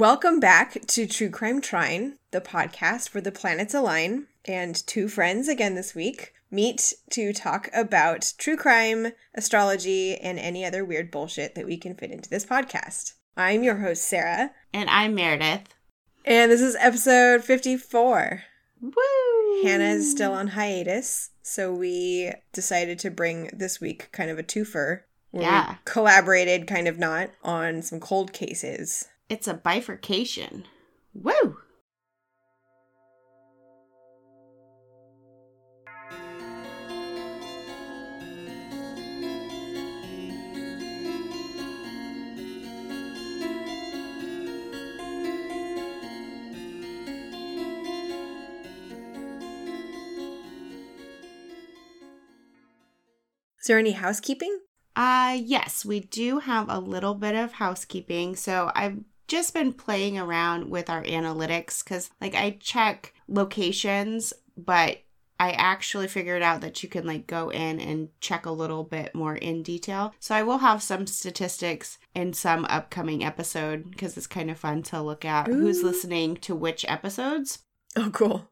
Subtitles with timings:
[0.00, 5.46] Welcome back to True Crime Trine, the podcast where the planets align, and two friends
[5.46, 11.54] again this week meet to talk about true crime, astrology, and any other weird bullshit
[11.54, 13.12] that we can fit into this podcast.
[13.36, 15.74] I'm your host, Sarah, And I'm Meredith.
[16.24, 18.42] and this is episode 54.
[18.80, 19.62] Woo!
[19.62, 24.42] Hannah is still on hiatus, so we decided to bring this week kind of a
[24.42, 25.02] twofer.
[25.32, 25.74] where we Yeah.
[25.84, 29.06] collaborated, kind of not, on some cold cases.
[29.30, 30.64] It's a bifurcation.
[31.14, 31.58] Woo!
[53.60, 54.58] Is there any housekeeping?
[54.96, 58.34] Uh yes, we do have a little bit of housekeeping.
[58.34, 64.98] So I've just been playing around with our analytics cuz like I check locations, but
[65.38, 69.14] I actually figured out that you can like go in and check a little bit
[69.14, 70.12] more in detail.
[70.20, 74.82] So I will have some statistics in some upcoming episode because it's kind of fun
[74.84, 77.60] to look at who's listening to which episodes.
[77.96, 78.50] Oh, cool.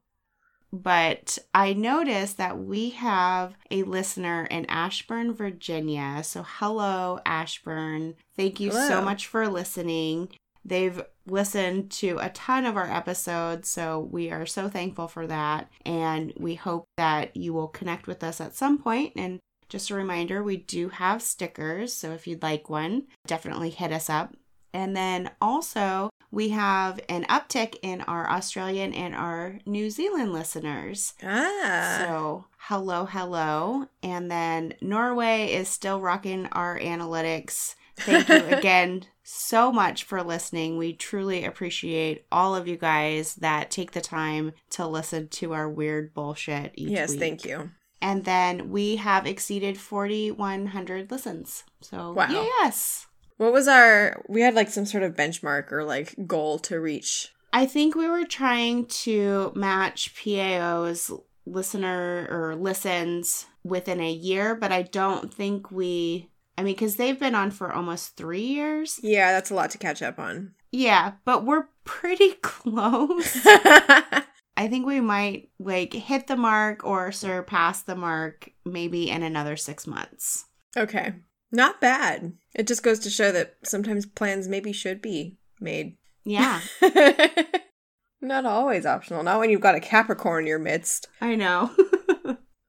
[0.72, 6.22] but I noticed that we have a listener in Ashburn, Virginia.
[6.24, 8.14] So, hello, Ashburn.
[8.36, 10.30] Thank you so much for listening.
[10.68, 15.70] They've listened to a ton of our episodes, so we are so thankful for that.
[15.86, 19.14] And we hope that you will connect with us at some point.
[19.16, 21.94] And just a reminder, we do have stickers.
[21.94, 24.34] So, if you'd like one, definitely hit us up.
[24.74, 31.14] And then also, we have an uptick in our Australian and our New Zealand listeners.
[31.22, 32.04] Ah.
[32.04, 33.86] So, hello, hello.
[34.02, 37.74] And then Norway is still rocking our analytics.
[38.00, 40.78] Thank you again so much for listening.
[40.78, 45.68] We truly appreciate all of you guys that take the time to listen to our
[45.68, 47.20] weird bullshit each yes, week.
[47.20, 47.70] thank you.
[48.00, 51.64] And then we have exceeded 4,100 listens.
[51.80, 52.28] So, Wow.
[52.30, 53.06] yes.
[53.38, 54.22] What was our?
[54.28, 57.28] We had like some sort of benchmark or like goal to reach.
[57.52, 61.10] I think we were trying to match PAO's
[61.46, 66.30] listener or listens within a year, but I don't think we.
[66.58, 68.98] I mean, because they've been on for almost three years.
[69.00, 70.54] Yeah, that's a lot to catch up on.
[70.72, 73.38] Yeah, but we're pretty close.
[73.46, 79.56] I think we might like hit the mark or surpass the mark maybe in another
[79.56, 80.46] six months.
[80.76, 81.14] okay,
[81.52, 82.32] not bad.
[82.56, 85.96] It just goes to show that sometimes plans maybe should be made.
[86.24, 86.60] Yeah,
[88.20, 89.22] not always optional.
[89.22, 91.06] Not when you've got a Capricorn in your midst.
[91.20, 91.70] I know.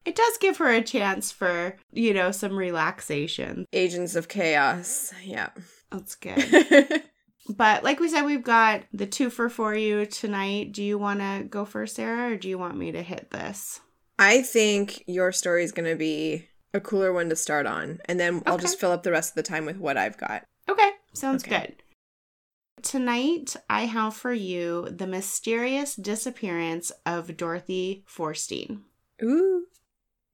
[0.05, 3.65] It does give her a chance for, you know, some relaxation.
[3.73, 5.13] Agents of chaos.
[5.23, 5.49] Yeah.
[5.91, 7.03] That's good.
[7.49, 10.71] But like we said, we've got the two for for you tonight.
[10.71, 13.79] Do you want to go first, Sarah, or do you want me to hit this?
[14.19, 18.19] I think your story is going to be a cooler one to start on, and
[18.19, 20.43] then I'll just fill up the rest of the time with what I've got.
[20.69, 21.59] Okay, sounds Okay.
[21.61, 22.83] good.
[22.83, 28.81] Tonight, I have for you the mysterious disappearance of Dorothy Forstein.
[29.23, 29.65] Ooh.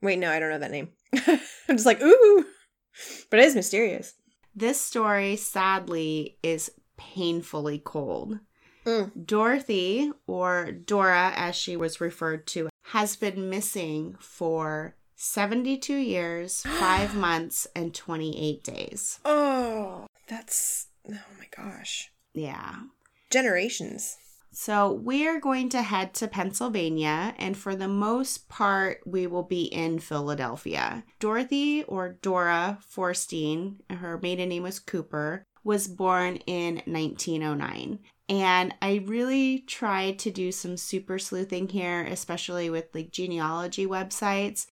[0.01, 0.89] Wait, no, I don't know that name.
[1.13, 2.45] I'm just like, ooh.
[3.29, 4.13] But it is mysterious.
[4.55, 8.39] This story, sadly, is painfully cold.
[8.85, 9.25] Mm.
[9.25, 17.15] Dorothy, or Dora as she was referred to, has been missing for 72 years, 5
[17.15, 19.19] months, and 28 days.
[19.25, 22.11] Oh, that's, oh my gosh.
[22.33, 22.75] Yeah.
[23.31, 24.17] Generations.
[24.57, 29.63] So we're going to head to Pennsylvania, and for the most part, we will be
[29.63, 31.03] in Philadelphia.
[31.19, 37.99] Dorothy, or Dora Forstein, her maiden name was Cooper, was born in 1909.
[38.29, 44.67] And I really tried to do some super sleuthing here, especially with like genealogy websites.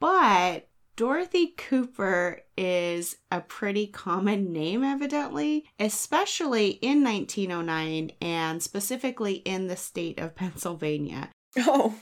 [0.00, 9.68] But Dorothy Cooper is a pretty common name, evidently, especially in 1909 and specifically in
[9.68, 11.30] the state of Pennsylvania.
[11.56, 11.94] Oh,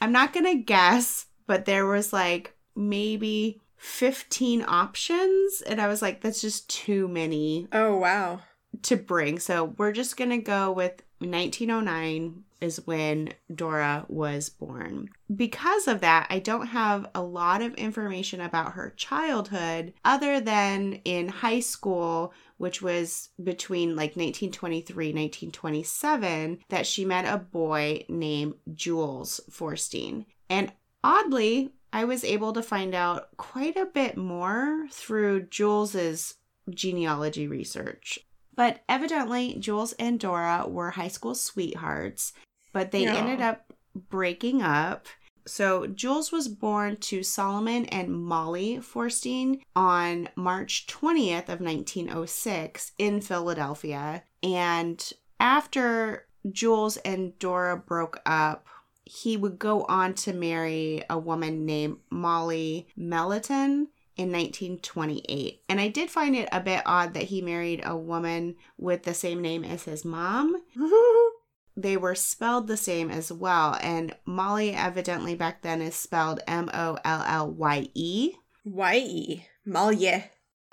[0.00, 5.60] I'm not going to guess, but there was like maybe 15 options.
[5.60, 8.42] And I was like, that's just too many oh, wow.
[8.82, 9.38] To bring.
[9.38, 15.10] So we're just going to go with 1909 is when Dora was born.
[15.34, 20.94] Because of that, I don't have a lot of information about her childhood other than
[21.04, 28.54] in high school, which was between like 1923 1927 that she met a boy named
[28.74, 30.24] Jules Forstein.
[30.48, 30.72] And
[31.02, 36.34] oddly, I was able to find out quite a bit more through Jules's
[36.70, 38.18] genealogy research.
[38.56, 42.32] But evidently, Jules and Dora were high school sweethearts,
[42.72, 43.16] but they Yeah.
[43.16, 45.06] ended up breaking up.
[45.46, 53.20] So, Jules was born to Solomon and Molly Forstein on March 20th of 1906 in
[53.20, 54.24] Philadelphia.
[54.42, 58.66] And after Jules and Dora broke up,
[59.04, 65.62] he would go on to marry a woman named Molly Melliton in 1928.
[65.68, 69.14] And I did find it a bit odd that he married a woman with the
[69.14, 70.56] same name as his mom.
[71.76, 73.76] They were spelled the same as well.
[73.82, 78.34] And Molly, evidently back then, is spelled M O L L Y E,
[78.64, 79.44] Y-E.
[79.66, 80.24] Mollye.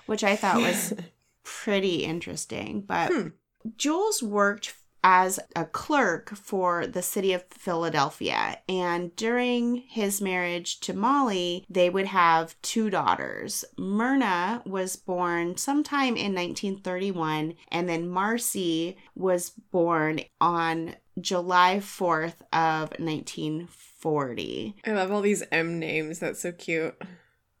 [0.06, 0.94] which I thought was
[1.42, 2.82] pretty interesting.
[2.82, 3.28] But Hmm.
[3.76, 8.58] Jules worked as a clerk for the city of Philadelphia.
[8.68, 13.64] And during his marriage to Molly, they would have two daughters.
[13.76, 22.90] Myrna was born sometime in 1931, and then Marcy was born on July 4th of
[22.98, 24.76] 1940.
[24.86, 26.18] I love all these M names.
[26.20, 26.94] That's so cute.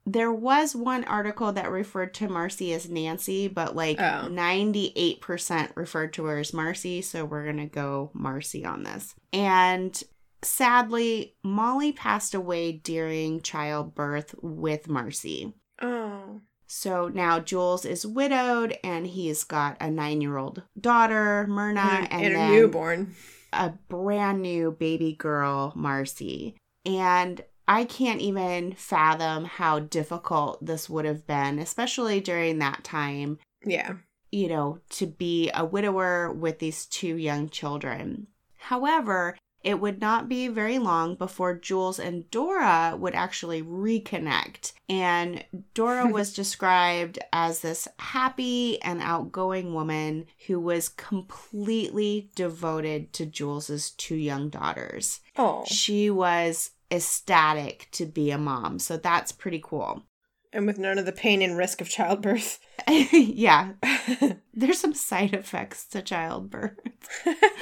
[0.04, 4.28] There was one article that referred to Marcy as Nancy, but like Oh.
[4.28, 9.14] 98% referred to her as Marcy, so we're going to go Marcy on this.
[9.32, 10.02] And
[10.42, 15.54] sadly, Molly passed away during childbirth with Marcy.
[15.80, 16.40] Oh.
[16.66, 22.12] So now Jules is widowed and he's got a nine year old daughter, Myrna, and,
[22.12, 23.14] and, a then newborn.
[23.52, 26.56] a brand new baby girl, Marcy.
[26.86, 33.38] And I can't even fathom how difficult this would have been, especially during that time,
[33.64, 33.94] Yeah.
[34.30, 38.26] you know, to be a widower with these two young children.
[38.58, 44.72] However, it would not be very long before Jules and Dora would actually reconnect.
[44.88, 45.44] And
[45.74, 53.90] Dora was described as this happy and outgoing woman who was completely devoted to Jules's
[53.92, 55.20] two young daughters.
[55.36, 55.64] Oh.
[55.66, 58.78] She was ecstatic to be a mom.
[58.78, 60.04] So that's pretty cool.
[60.52, 62.58] And with none of the pain and risk of childbirth.
[62.88, 63.72] yeah,
[64.54, 66.78] there's some side effects to childbirth.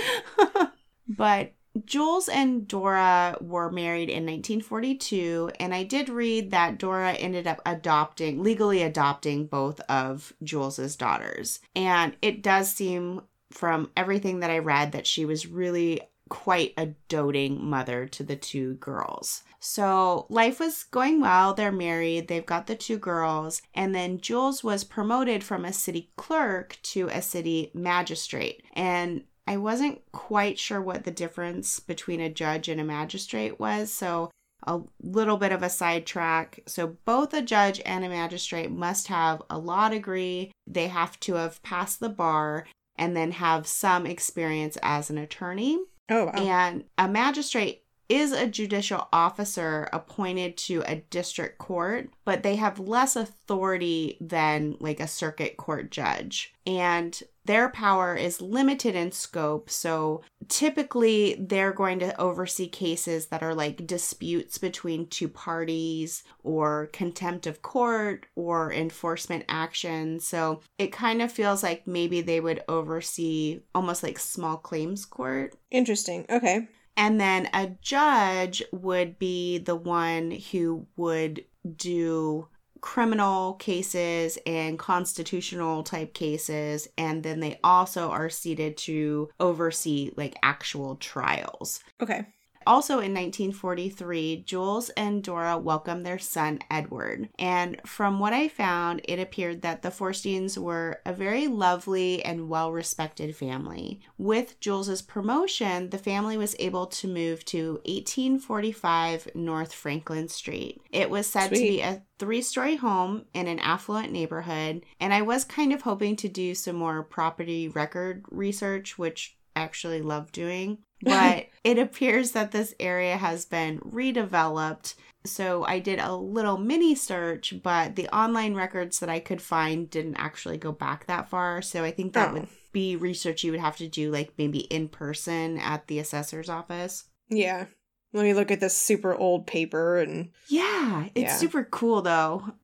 [1.09, 1.53] but
[1.85, 7.61] Jules and Dora were married in 1942, and I did read that Dora ended up
[7.65, 11.61] adopting, legally adopting both of Jules's daughters.
[11.76, 13.23] And it does seem
[13.53, 16.00] from everything that I read that she was really
[16.31, 19.43] quite a doting mother to the two girls.
[19.59, 21.53] So life was going well.
[21.53, 26.11] They're married, they've got the two girls, and then Jules was promoted from a city
[26.17, 28.62] clerk to a city magistrate.
[28.73, 33.93] And I wasn't quite sure what the difference between a judge and a magistrate was,
[33.93, 34.31] so
[34.67, 36.61] a little bit of a sidetrack.
[36.67, 40.53] So, both a judge and a magistrate must have a law degree.
[40.67, 42.67] They have to have passed the bar
[42.97, 45.79] and then have some experience as an attorney.
[46.11, 46.33] Oh, wow.
[46.33, 52.81] And a magistrate is a judicial officer appointed to a district court, but they have
[52.81, 56.53] less authority than like a circuit court judge.
[56.67, 59.71] And their power is limited in scope.
[59.71, 66.91] So typically, they're going to oversee cases that are like disputes between two parties or
[66.93, 70.21] contempt of court or enforcement action.
[70.21, 75.57] So it kind of feels like maybe they would oversee almost like small claims court.
[75.71, 76.26] Interesting.
[76.29, 76.69] Okay.
[76.97, 81.45] And then a judge would be the one who would
[81.76, 82.49] do
[82.81, 86.89] criminal cases and constitutional type cases.
[86.97, 91.81] And then they also are seated to oversee like actual trials.
[92.01, 92.27] Okay.
[92.67, 97.29] Also in 1943, Jules and Dora welcomed their son Edward.
[97.38, 102.49] And from what I found, it appeared that the Forsteins were a very lovely and
[102.49, 104.00] well respected family.
[104.19, 110.83] With Jules's promotion, the family was able to move to 1845 North Franklin Street.
[110.90, 114.85] It was said to be a three story home in an affluent neighborhood.
[115.00, 119.62] And I was kind of hoping to do some more property record research, which I
[119.62, 120.79] actually love doing.
[121.02, 124.95] But it appears that this area has been redeveloped.
[125.25, 129.88] So I did a little mini search, but the online records that I could find
[129.90, 131.61] didn't actually go back that far.
[131.62, 132.33] So I think that Oh.
[132.35, 136.49] would be research you would have to do, like maybe in person at the assessor's
[136.49, 137.04] office.
[137.28, 137.66] Yeah.
[138.12, 141.37] Let me look at this super old paper and Yeah, it's Yeah.
[141.37, 142.54] super cool though.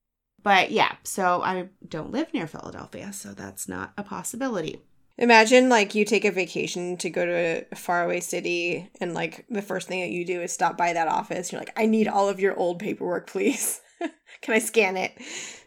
[0.42, 4.80] But yeah, so I don't live near Philadelphia, so that's not a possibility.
[5.18, 9.62] Imagine like you take a vacation to go to a faraway city and like the
[9.62, 11.52] first thing that you do is stop by that office.
[11.52, 13.80] You're like, I need all of your old paperwork, please.
[14.42, 15.12] Can I scan it?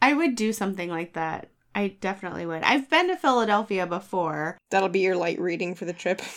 [0.01, 1.49] I would do something like that.
[1.75, 2.63] I definitely would.
[2.63, 4.57] I've been to Philadelphia before.
[4.69, 6.21] That'll be your light reading for the trip.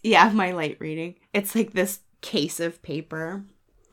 [0.00, 1.16] Yeah, my light reading.
[1.34, 3.44] It's like this case of paper.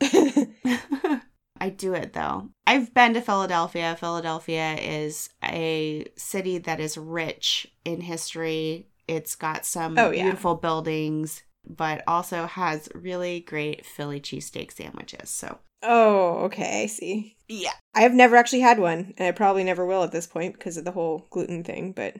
[1.60, 2.48] I do it though.
[2.66, 3.96] I've been to Philadelphia.
[3.98, 8.88] Philadelphia is a city that is rich in history.
[9.08, 10.24] It's got some Oh, yeah.
[10.24, 15.30] beautiful buildings, but also has really great Philly cheesesteak sandwiches.
[15.30, 17.36] So, oh, okay, I see.
[17.48, 17.70] yeah.
[17.94, 20.76] I have never actually had one, and I probably never will at this point because
[20.76, 22.16] of the whole gluten thing, but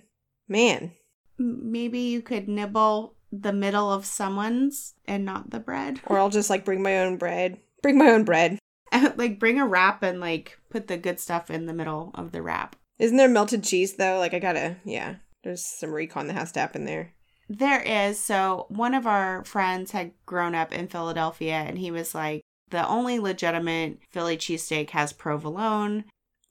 [0.49, 0.93] man.
[1.39, 6.01] Maybe you could nibble the middle of someone's and not the bread.
[6.07, 7.59] Or I'll just like bring my own bread.
[7.83, 8.59] Bring my own bread.
[9.17, 12.43] like bring a wrap and like put the good stuff in the middle of the
[12.43, 12.77] wrap.
[12.99, 14.19] Isn't there melted cheese though?
[14.19, 15.17] Like I gotta, yeah.
[15.45, 17.13] There's some recon that has to happen there.
[17.49, 18.19] There is.
[18.19, 22.87] So, one of our friends had grown up in Philadelphia and he was like, the
[22.89, 26.05] only legitimate Philly cheesesteak has provolone.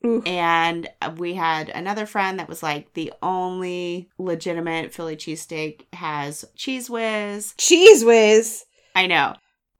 [0.06, 0.22] Ooh.
[0.26, 0.88] And
[1.18, 7.54] we had another friend that was like, the only legitimate Philly cheesesteak has Cheez Whiz.
[7.58, 8.64] Cheez Whiz.
[8.96, 9.36] I know.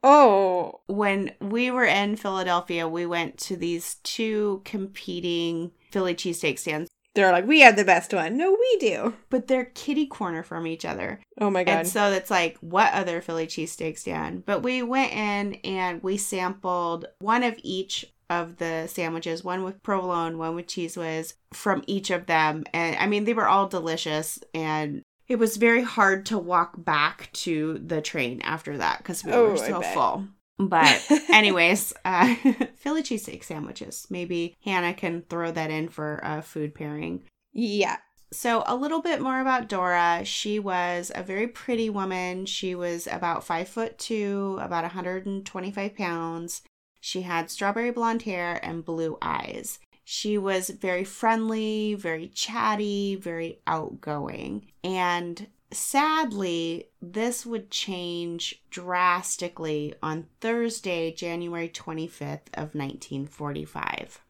[0.08, 6.88] Oh, When we were in Philadelphia, we went to these two competing Philly cheesesteak stands,
[7.16, 8.36] they're like, we have the best one.
[8.36, 9.14] No, we do.
[9.30, 11.18] but they're kitty corner from each other.
[11.40, 11.78] Oh my god.
[11.78, 14.44] And so it's like, what other Philly cheesesteak stand?
[14.44, 19.82] But we went in and we sampled one of each of the sandwiches, one with
[19.82, 22.64] provolone, one with Cheez Whiz from each of them.
[22.74, 24.38] And I mean, they were all delicious.
[24.52, 29.32] And it was very hard to walk back to the train after that because we
[29.32, 30.28] Oh, were so full.
[30.58, 32.34] But anyways, uh,
[32.76, 34.06] Philly cheesesteak sandwiches.
[34.08, 37.24] Maybe Hannah can throw that in for a food pairing.
[37.52, 37.96] yeah.
[38.32, 40.22] So, a little bit more about Dora.
[40.24, 42.44] She was a very pretty woman.
[42.44, 46.62] She was about five foot two, about 125 pounds.
[47.00, 49.78] She had strawberry blonde hair and blue eyes.
[50.08, 54.70] She was very friendly, very chatty, very outgoing.
[54.84, 64.20] And sadly, this would change drastically on Thursday, January 25th of 1945.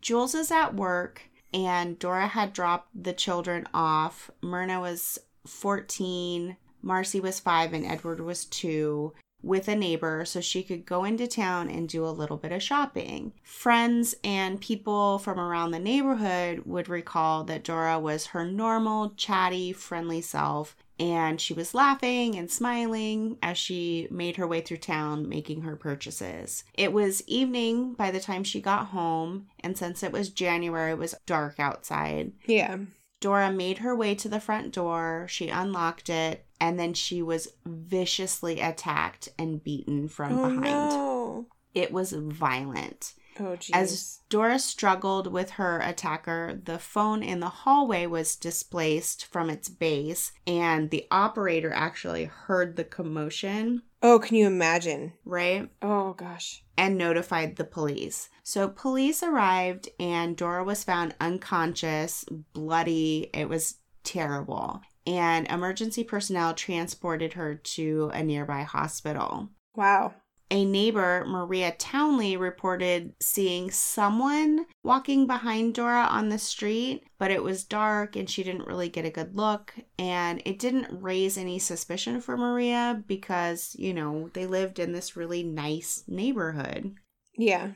[0.00, 1.22] Jules is at work
[1.52, 4.30] and Dora had dropped the children off.
[4.40, 9.12] Myrna was 14, Marcy was 5 and Edward was 2
[9.44, 12.62] with a neighbor so she could go into town and do a little bit of
[12.62, 13.32] shopping.
[13.42, 19.72] Friends and people from around the neighborhood would recall that Dora was her normal, chatty,
[19.72, 25.28] friendly self and she was laughing and smiling as she made her way through town
[25.28, 26.64] making her purchases.
[26.74, 30.98] It was evening by the time she got home, and since it was January, it
[30.98, 32.32] was dark outside.
[32.46, 32.78] Yeah.
[33.24, 37.48] Dora made her way to the front door, she unlocked it, and then she was
[37.64, 40.60] viciously attacked and beaten from oh behind.
[40.60, 41.46] no.
[41.72, 43.14] It was violent.
[43.40, 43.56] Oh.
[43.72, 49.70] As Dora struggled with her attacker, the phone in the hallway was displaced from its
[49.70, 55.14] base, and the operator actually heard the commotion, oh, can you imagine?
[55.24, 55.68] right?
[55.82, 56.62] Oh gosh.
[56.76, 58.28] And notified the police.
[58.42, 63.30] So, police arrived, and Dora was found unconscious, bloody.
[63.32, 64.82] It was terrible.
[65.06, 69.48] And emergency personnel transported her to a nearby hospital.
[69.74, 70.14] Wow.
[70.50, 77.42] A neighbor, Maria Townley, reported seeing someone walking behind Dora on the street, but it
[77.42, 79.74] was dark and she didn't really get a good look.
[79.98, 85.16] And it didn't raise any suspicion for Maria because, you know, they lived in this
[85.16, 86.94] really nice neighborhood.
[87.36, 87.70] Yeah.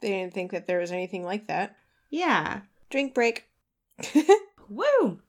[0.00, 1.76] They didn't think that there was anything like that.
[2.10, 2.62] Yeah.
[2.90, 3.46] Drink break.
[4.68, 5.20] Woo!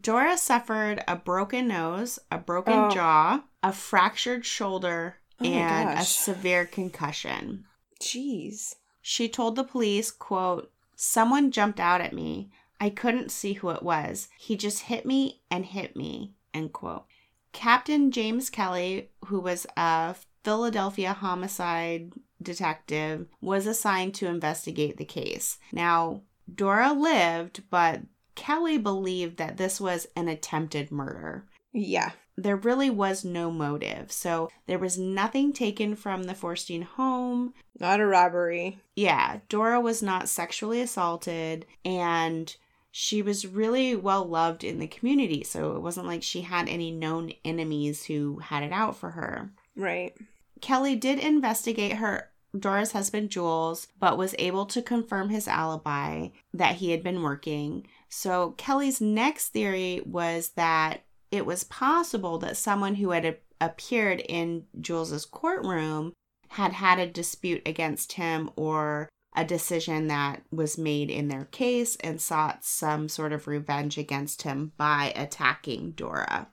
[0.00, 2.90] Dora suffered a broken nose, a broken Oh.
[2.90, 7.64] jaw, a fractured shoulder, Oh and a severe concussion.
[8.00, 8.74] Jeez.
[9.00, 12.50] She told the police, quote, Someone jumped out at me.
[12.80, 14.28] I couldn't see who it was.
[14.38, 17.04] He just hit me and hit me, end quote.
[17.52, 25.58] Captain James Kelly, who was a Philadelphia homicide detective, was assigned to investigate the case.
[25.72, 26.22] Now,
[26.52, 28.02] Dora lived, but
[28.34, 32.12] Kelly believed that this was an attempted murder Yeah.
[32.42, 34.10] There really was no motive.
[34.12, 37.54] So there was nothing taken from the Forstein home.
[37.78, 38.78] Not a robbery.
[38.96, 42.54] Yeah, Dora was not sexually assaulted and
[42.90, 45.42] she was really well loved in the community.
[45.44, 49.50] So it wasn't like she had any known enemies who had it out for her.
[49.74, 50.14] Right.
[50.60, 56.76] Kelly did investigate her Dora's husband Jules, but was able to confirm his alibi that
[56.76, 57.86] he had been working.
[58.10, 61.02] So Kelly's next theory was that
[61.32, 66.12] it was possible that someone who had appeared in Jules's courtroom
[66.50, 71.96] had had a dispute against him or a decision that was made in their case
[71.96, 76.48] and sought some sort of revenge against him by attacking Dora.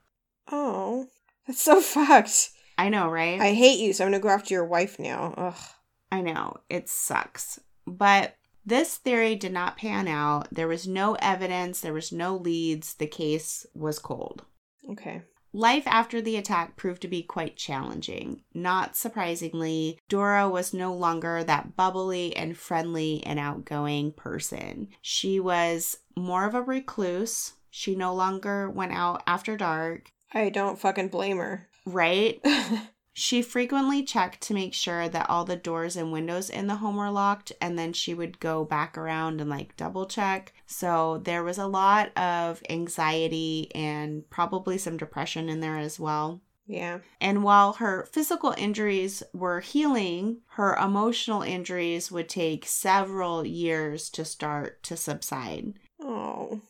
[0.49, 1.07] Oh,
[1.45, 2.51] that's so fucked.
[2.77, 3.41] I know, right?
[3.41, 5.33] I hate you, so I'm gonna go after your wife now.
[5.35, 5.61] Ugh.
[6.09, 7.59] I know, it sucks.
[7.85, 10.47] But this theory did not pan out.
[10.49, 12.93] There was no evidence, there was no leads.
[12.93, 14.45] The case was cold.
[14.89, 15.23] Okay.
[15.51, 18.43] Life after the attack proved to be quite challenging.
[18.53, 24.89] Not surprisingly, Dora was no longer that bubbly and friendly and outgoing person.
[25.01, 27.53] She was more of a recluse.
[27.71, 31.67] She no longer went out after dark, I don't fucking blame her.
[31.85, 32.39] right?
[33.19, 36.95] She frequently checked to make sure that all the doors and windows in the home
[36.95, 40.53] were locked, and then she would go back around and like double check.
[40.65, 46.39] So there was a lot of anxiety and probably some depression in there as well.
[46.65, 46.99] yeah.
[47.19, 54.23] And while her physical injuries were healing, her emotional injuries would take several years to
[54.23, 55.73] start to subside.
[56.01, 56.61] Oh.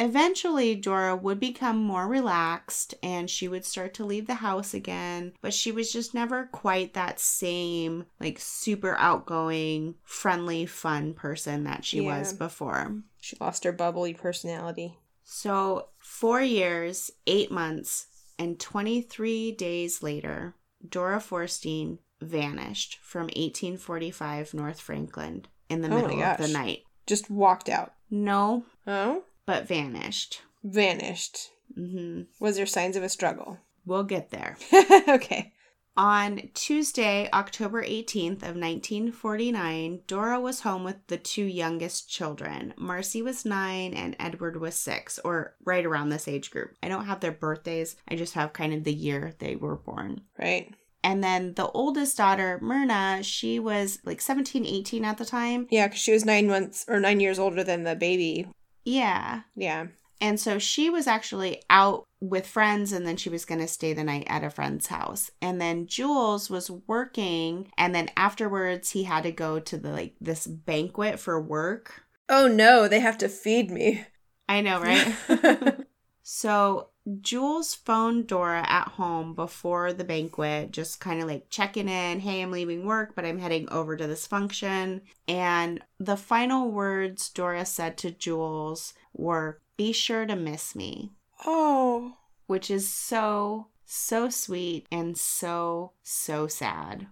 [0.00, 5.34] Eventually, Dora would become more relaxed and she would start to leave the house again,
[5.42, 11.84] but she was just never quite that same, like, super outgoing, friendly, fun person that
[11.84, 12.18] she Yeah.
[12.18, 13.02] was before.
[13.20, 14.96] She lost her bubbly personality.
[15.22, 18.06] So, four years, eight months,
[18.38, 20.54] and 23 days later,
[20.88, 26.84] Dora Forstein vanished from 1845 North Franklin in the Oh middle of the night.
[27.06, 27.92] Just walked out.
[28.10, 29.24] No, Oh?
[29.50, 30.42] But vanished.
[30.62, 31.50] Vanished.
[31.74, 33.58] hmm Was there signs of a struggle?
[33.84, 34.56] We'll get there.
[35.08, 35.52] okay.
[35.96, 42.74] On Tuesday, October 18th of 1949, Dora was home with the two youngest children.
[42.78, 46.76] Marcy was 9 and Edward was 6 or right around this age group.
[46.80, 47.96] I don't have their birthdays.
[48.06, 50.20] I just have kind of the year they were born.
[50.38, 50.72] Right.
[51.02, 55.66] And then the oldest daughter, Myrna, she was like 17, 18 at the time.
[55.70, 58.46] Yeah, because she was nine months or nine years older than the baby.
[58.84, 59.42] Yeah.
[59.54, 59.86] Yeah.
[60.20, 63.94] And so she was actually out with friends and then she was going to stay
[63.94, 65.30] the night at a friend's house.
[65.40, 70.14] And then Jules was working and then afterwards he had to go to the like
[70.20, 72.04] this banquet for work.
[72.28, 74.04] Oh no, they have to feed me.
[74.48, 75.76] I know, right?
[76.22, 76.88] so
[77.20, 82.20] Jules phoned Dora at home before the banquet, just kind of like checking in.
[82.20, 85.02] Hey, I'm leaving work, but I'm heading over to this function.
[85.26, 91.12] And the final words Dora said to Jules were, Be sure to miss me,
[91.46, 92.14] oh.
[92.46, 97.08] which is so, so sweet and so, so sad.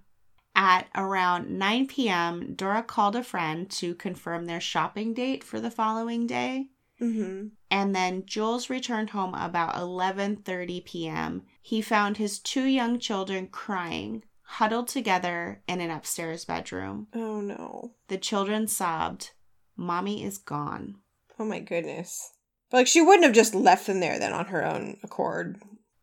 [0.54, 5.70] At around 9 p.m., Dora called a friend to confirm their shopping date for the
[5.70, 6.66] following day.
[7.00, 7.48] Mm-hmm.
[7.70, 11.42] And then Jules returned home about 11:30 p.m.
[11.62, 17.08] He found his two young children crying, huddled together in an upstairs bedroom.
[17.14, 17.94] Oh no.
[18.08, 19.32] The children sobbed,
[19.76, 20.96] "Mommy is gone."
[21.38, 22.32] Oh my goodness.
[22.70, 25.62] But like she wouldn't have just left them there then on her own accord.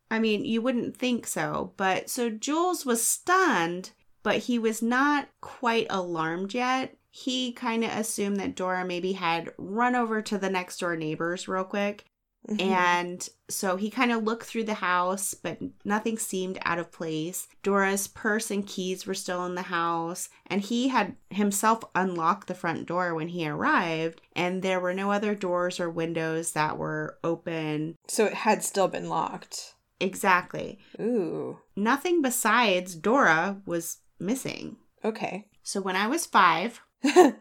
[0.09, 3.91] I mean, you wouldn't think so, but so Jules was stunned,
[4.23, 6.95] but he was not quite alarmed yet.
[7.17, 11.47] He kind of assumed that Dora maybe had run over to the next door neighbors
[11.47, 12.03] real quick
[12.47, 12.61] Mhm.
[12.61, 17.47] And so he kind of looked through the house, but nothing seemed out of place.
[17.63, 22.53] Dora's purse and keys were still in the house, and he had himself unlocked the
[22.53, 27.17] front door when he arrived, and there were no other doors or windows that were
[27.23, 27.95] open.
[28.07, 29.73] so it had still been locked.
[29.99, 30.77] Exactly.
[30.99, 31.57] Ooh.
[31.75, 34.77] Nothing besides Dora was missing.
[35.03, 35.47] Okay.
[35.63, 36.81] So when I was five,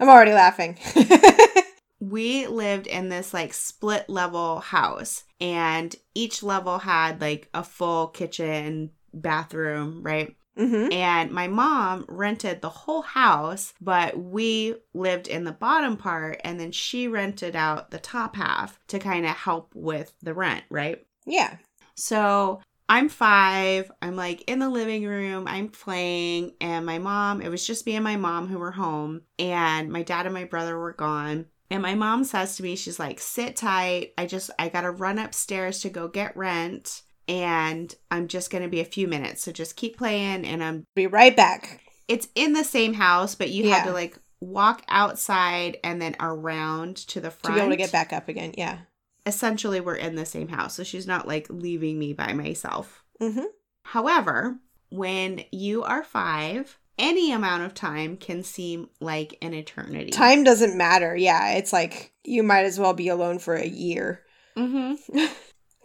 [0.00, 0.78] I'm already laughing.
[2.00, 8.08] we lived in this like split level house and each level had like a full
[8.08, 10.90] kitchen bathroom right mm-hmm.
[10.92, 16.58] and my mom rented the whole house but we lived in the bottom part and
[16.58, 21.04] then she rented out the top half to kind of help with the rent right
[21.26, 21.56] Yeah.
[21.94, 23.90] so I'm five.
[24.02, 25.44] I'm like in the living room.
[25.46, 29.22] I'm playing, and my mom, it was just me and my mom who were home,
[29.38, 31.46] and my dad and my brother were gone.
[31.70, 34.12] And my mom says to me, she's like, sit tight.
[34.18, 38.64] I just, I got to run upstairs to go get rent, and I'm just going
[38.64, 39.44] to be a few minutes.
[39.44, 40.44] So just keep playing.
[40.44, 41.80] And I'm, Be right back.
[42.08, 46.96] it's in the same house, but you had to like walk outside and then around
[46.96, 47.54] to the front.
[47.54, 48.52] To be able to get back up again.
[48.58, 48.78] Yeah.
[49.26, 50.74] Essentially we're in the same house.
[50.74, 53.04] So she's not like leaving me by myself.
[53.20, 53.44] Mm-hmm.
[53.84, 54.56] However,
[54.90, 60.10] when you are five, any amount of time can seem like an eternity.
[60.10, 61.16] Time doesn't matter.
[61.16, 61.52] Yeah.
[61.52, 64.22] It's like you might as well be alone for a year.
[64.56, 64.94] hmm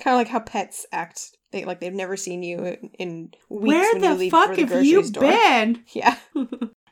[0.02, 1.32] kind of like how pets act.
[1.52, 5.22] They like they've never seen you in, weeks Where the fuck the have you store.
[5.22, 5.84] been?
[5.94, 6.18] Yeah.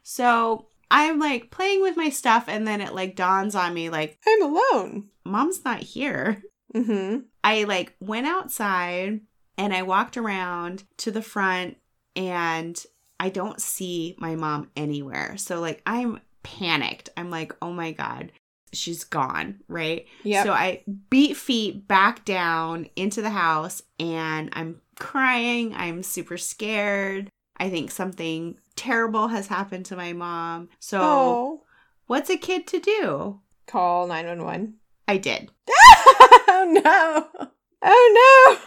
[0.06, 4.19] So I'm like playing with my stuff, and then it like dawns on me like,
[4.27, 5.10] I'm alone.
[5.25, 6.43] mom's not here.
[6.75, 7.21] Mm-hmm.
[7.43, 9.21] I like went outside
[9.58, 11.77] and I walked around to the front
[12.15, 12.82] and
[13.19, 15.36] I don't see my mom anywhere.
[15.38, 17.10] So like I'm panicked.
[17.17, 18.32] I'm like, "Oh my god,
[18.71, 20.06] she's gone," right?
[20.23, 20.43] Yeah.
[20.43, 25.73] So I beat feet back down into the house and I'm crying.
[25.73, 27.29] I'm super scared.
[27.58, 30.69] I think something terrible has happened to my mom.
[30.79, 31.63] So oh.
[32.07, 33.39] what's a kid to do?
[33.67, 34.75] Call 911.
[35.07, 35.51] I did.
[35.69, 37.49] oh no.
[37.81, 38.57] Oh no.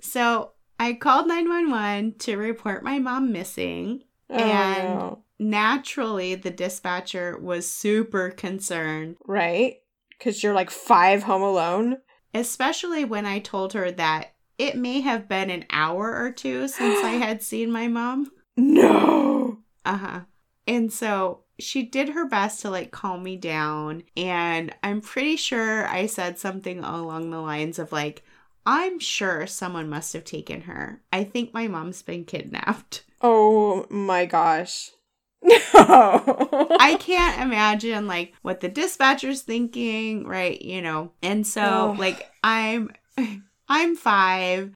[0.00, 4.02] So I called 911 to report my mom missing.
[4.30, 5.18] Oh, And- no.
[5.38, 9.78] Naturally, the dispatcher was super concerned, Right?
[10.10, 11.96] Because you're like five home alone.
[12.32, 17.04] especially when I told her that it may have been an hour or two since
[17.04, 18.30] I had seen my mom.
[18.62, 19.58] No.
[19.84, 20.20] Uh huh.
[20.66, 24.04] And so she did her best to like calm me down.
[24.16, 28.22] And I'm pretty sure I said something along the lines of like,
[28.64, 31.02] I'm sure someone must have taken her.
[31.12, 33.02] I think my mom's been kidnapped.
[33.20, 34.90] Oh my gosh.
[35.42, 35.56] No.
[36.78, 40.60] I can't imagine like what the dispatcher's thinking, right?
[40.62, 41.10] You know.
[41.22, 41.96] And so Oh.
[41.98, 42.90] like I'm
[43.68, 44.72] I'm 5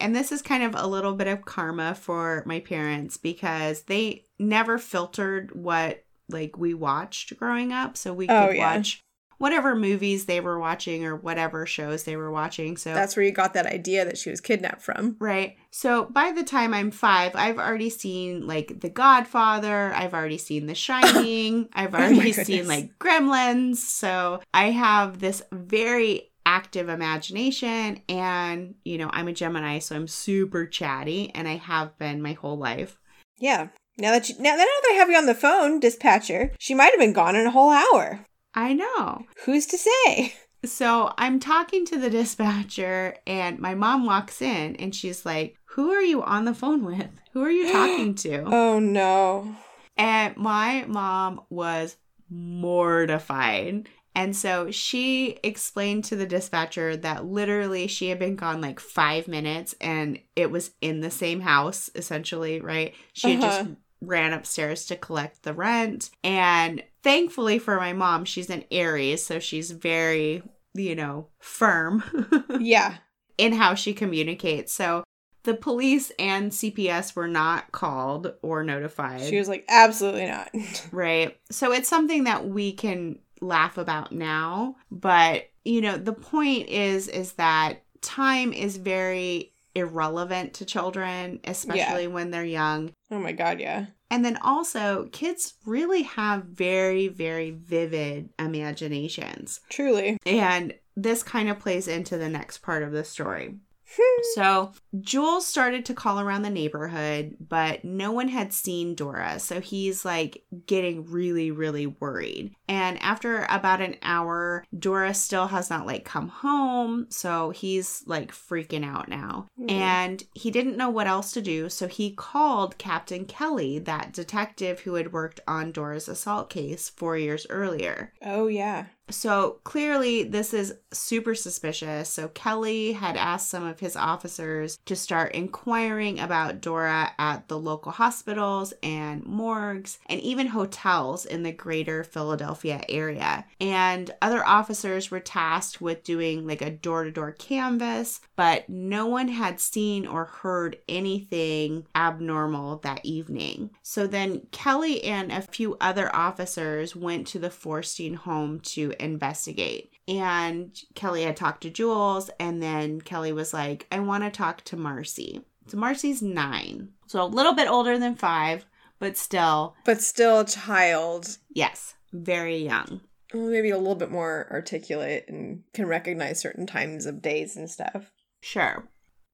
[0.00, 4.24] and this is kind of a little bit of karma for my parents because they
[4.38, 8.76] never filtered what like we watched growing up so we oh, could Oh, yeah.
[8.76, 9.02] watch
[9.38, 12.76] whatever movies they were watching or whatever shows they were watching.
[12.76, 15.14] So That's where you got that idea that she was kidnapped from.
[15.20, 15.56] Right.
[15.70, 19.92] So by the time I'm five, I've already seen like The Godfather.
[19.94, 21.68] I've already seen The Shining.
[21.72, 22.46] I've Oh already goodness.
[22.48, 23.76] seen like Gremlins.
[23.76, 28.00] So I have this very active imagination.
[28.08, 32.32] And, you know, I'm a Gemini, so I'm super chatty and I have been my
[32.32, 32.98] whole life.
[33.38, 33.68] Yeah.
[33.98, 36.90] Now that you now, now that I have you on the phone, dispatcher, she might
[36.90, 38.24] have been gone in a whole hour.
[38.54, 39.24] I know.
[39.44, 40.34] Who's to say?
[40.64, 45.90] So I'm talking to the dispatcher, and my mom walks in and she's like, Who
[45.90, 47.10] are you on the phone with?
[47.32, 48.42] Who are you talking to?
[48.44, 49.54] Oh no.
[49.96, 51.96] And my mom was
[52.30, 53.88] mortified.
[54.18, 59.28] And so she explained to the dispatcher that literally she had been gone like five
[59.28, 62.94] minutes and it was in the same house, essentially, right?
[63.12, 63.74] She just Uh-huh.
[64.00, 66.10] ran upstairs to collect the rent.
[66.24, 70.42] And thankfully for my mom, she's an Aries, so she's very,
[70.74, 72.02] you know, firm
[72.60, 72.96] Yeah.
[73.38, 74.72] in how she communicates.
[74.74, 75.04] So
[75.44, 79.22] the police and CPS were not called or notified.
[79.22, 80.50] She was like, absolutely not.
[80.92, 81.38] Right.
[81.50, 87.08] So it's something that we can laugh about now, but you know, the point is
[87.08, 92.92] is that time is very irrelevant to children, especially when they're young.
[93.10, 93.86] Oh my god, yeah.
[94.10, 99.60] And then also, kids really have very very vivid imaginations.
[99.68, 100.18] Truly.
[100.24, 103.56] And this kind of plays into the next part of the story.
[104.34, 109.38] So Jules started to call around the neighborhood, but no one had seen Dora.
[109.38, 112.54] So he's like getting really, really worried.
[112.68, 117.06] And after about an hour, Dora still has not like come home.
[117.10, 119.48] So he's like freaking out now.
[119.58, 119.70] Hmm.
[119.70, 121.68] And he didn't know what else to do.
[121.68, 127.16] So he called Captain Kelly, that detective who had worked on Dora's assault case four
[127.16, 128.12] years earlier.
[128.22, 128.86] Oh yeah.
[129.10, 132.08] So clearly, this is super suspicious.
[132.08, 137.58] So Kelly had asked some of his officers to start inquiring about Dora at the
[137.58, 143.44] local hospitals and morgues and even hotels in the greater Philadelphia area.
[143.60, 149.06] And other officers were tasked with doing like a door to door canvas, but no
[149.06, 153.70] one had seen or heard anything abnormal that evening.
[153.82, 159.90] So then Kelly and a few other officers went to the Forstein home to investigate.
[160.06, 164.62] And Kelly had talked to Jules, and then Kelly was like, I want to talk
[164.64, 165.42] to Marcy.
[165.66, 166.90] So Marcy's nine.
[167.06, 168.64] So a little bit older than five,
[168.98, 171.38] but still, But still a child.
[171.54, 173.02] yes, very young.
[173.34, 178.10] Maybe a little bit more articulate and can recognize certain times of days and stuff.
[178.40, 178.88] Sure.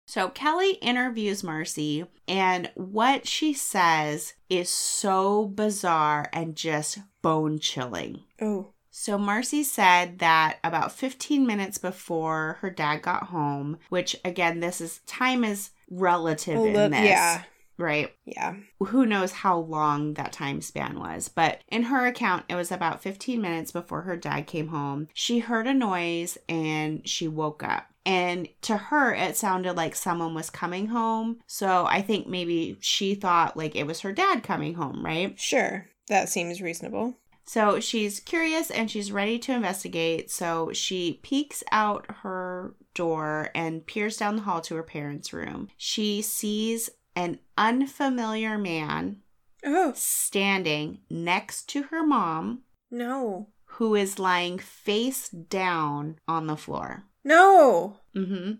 [0.07, 8.25] So Kelly interviews Marcy, and what she says is so bizarre and just bone chilling.
[8.43, 8.74] Oh.
[8.97, 14.81] So Marcy said that about 15 minutes before her dad got home, which again, this
[14.81, 17.43] is time is relative in this, yeah.
[17.77, 18.15] right?
[18.25, 18.55] Yeah.
[18.79, 23.03] Who knows how long that time span was, but in her account, it was about
[23.03, 25.09] 15 minutes before her dad came home.
[25.13, 27.89] She heard a noise and she woke up.
[28.07, 31.41] And to her, it sounded like someone was coming home.
[31.49, 35.37] So I think maybe she thought like it was her dad coming home, right?
[35.37, 35.89] Sure.
[36.09, 37.17] That seems reasonable.
[37.47, 40.31] So she's curious and she's ready to investigate.
[40.31, 45.69] So she peeks out her door and peers down the hall to her parents' room.
[45.77, 49.19] She sees an unfamiliar man
[49.67, 53.49] Oh, standing next to her mom, no.
[53.65, 57.05] who is lying face down on the floor.
[57.25, 57.99] No.
[58.15, 58.53] Mm-hmm.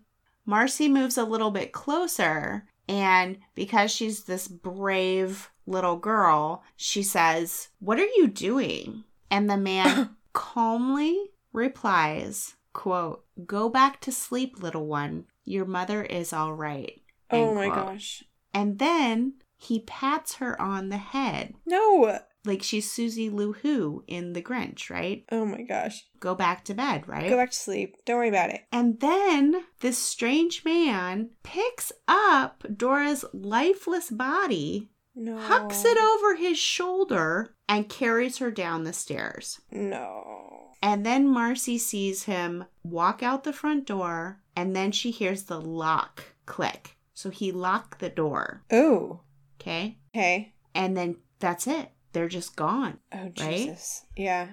[0.47, 7.69] Marcy moves a little bit closer, and because she's this brave little girl, she says,
[7.81, 9.05] What are you doing?
[9.31, 15.25] And the man calmly replies, quote, Go back to sleep, little one.
[15.45, 17.01] Your mother is all right.
[17.31, 17.87] Oh my quote.
[17.87, 18.25] gosh.
[18.53, 22.21] And then he pats her on the head, No.
[22.45, 25.25] like she's Susie Lou Who in The Grinch, right?
[25.33, 26.05] Oh my gosh.
[26.21, 27.29] Go back to bed, right?
[27.29, 27.97] Go back to sleep.
[28.05, 28.63] Don't worry about it.
[28.71, 35.39] And then this strange man picks up Dora's lifeless body, No.
[35.39, 39.61] hucks it over his shoulder, and carries her down the stairs.
[39.71, 40.71] No.
[40.83, 45.61] And then Marcy sees him walk out the front door, and then she hears the
[45.61, 46.97] lock click.
[47.15, 49.21] So he locked the door, Oh.
[49.61, 49.99] okay?
[50.15, 50.53] Okay.
[50.75, 51.91] And then that's it.
[52.13, 52.99] They're just gone.
[53.13, 53.57] Oh Right?
[53.69, 54.05] Jesus.
[54.17, 54.49] Yeah.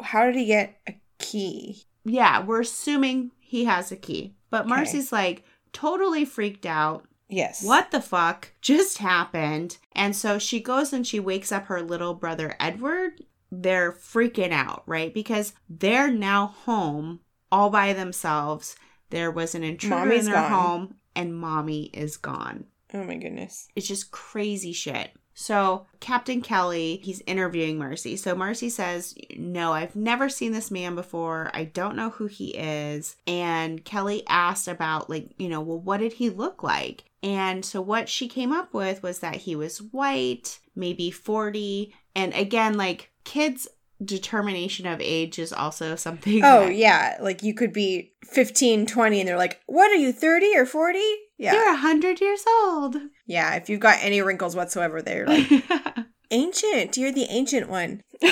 [0.00, 1.82] How did he get a key?
[2.04, 4.36] Yeah, we're assuming he has a key.
[4.50, 4.68] But Okay.
[4.70, 7.06] Marcy's like totally freaked out.
[7.28, 7.64] Yes.
[7.64, 9.78] What the fuck just happened?
[9.92, 13.24] And so she goes and she wakes up her little brother Edward.
[13.50, 15.12] They're freaking out, right?
[15.12, 18.76] Because they're now home all by themselves.
[19.10, 20.50] There was an intruder Mommy's in their gone.
[20.50, 22.64] home and mommy is gone.
[22.92, 23.68] Oh my goodness.
[23.74, 25.10] It's just crazy shit.
[25.34, 28.16] So, Captain Kelly, he's interviewing Marcy.
[28.16, 31.50] So, Marcy says, No, I've never seen this man before.
[31.52, 33.16] I don't know who he is.
[33.26, 37.04] And Kelly asked about, like, you know, well, what did he look like?
[37.22, 41.92] And so, what she came up with was that he was white, maybe 40.
[42.14, 43.66] And again, like, kids'
[44.04, 46.44] determination of age is also something.
[46.44, 47.16] Oh that- yeah.
[47.20, 50.98] Like you could be 15, 20 and they're like, what are you, 30 or 40?
[51.44, 51.52] Yeah.
[51.52, 52.96] You're a 100 years old.
[53.26, 53.54] Yeah.
[53.54, 55.50] If you've got any wrinkles whatsoever, they're like,
[56.30, 56.96] ancient.
[56.96, 58.02] You're the ancient one.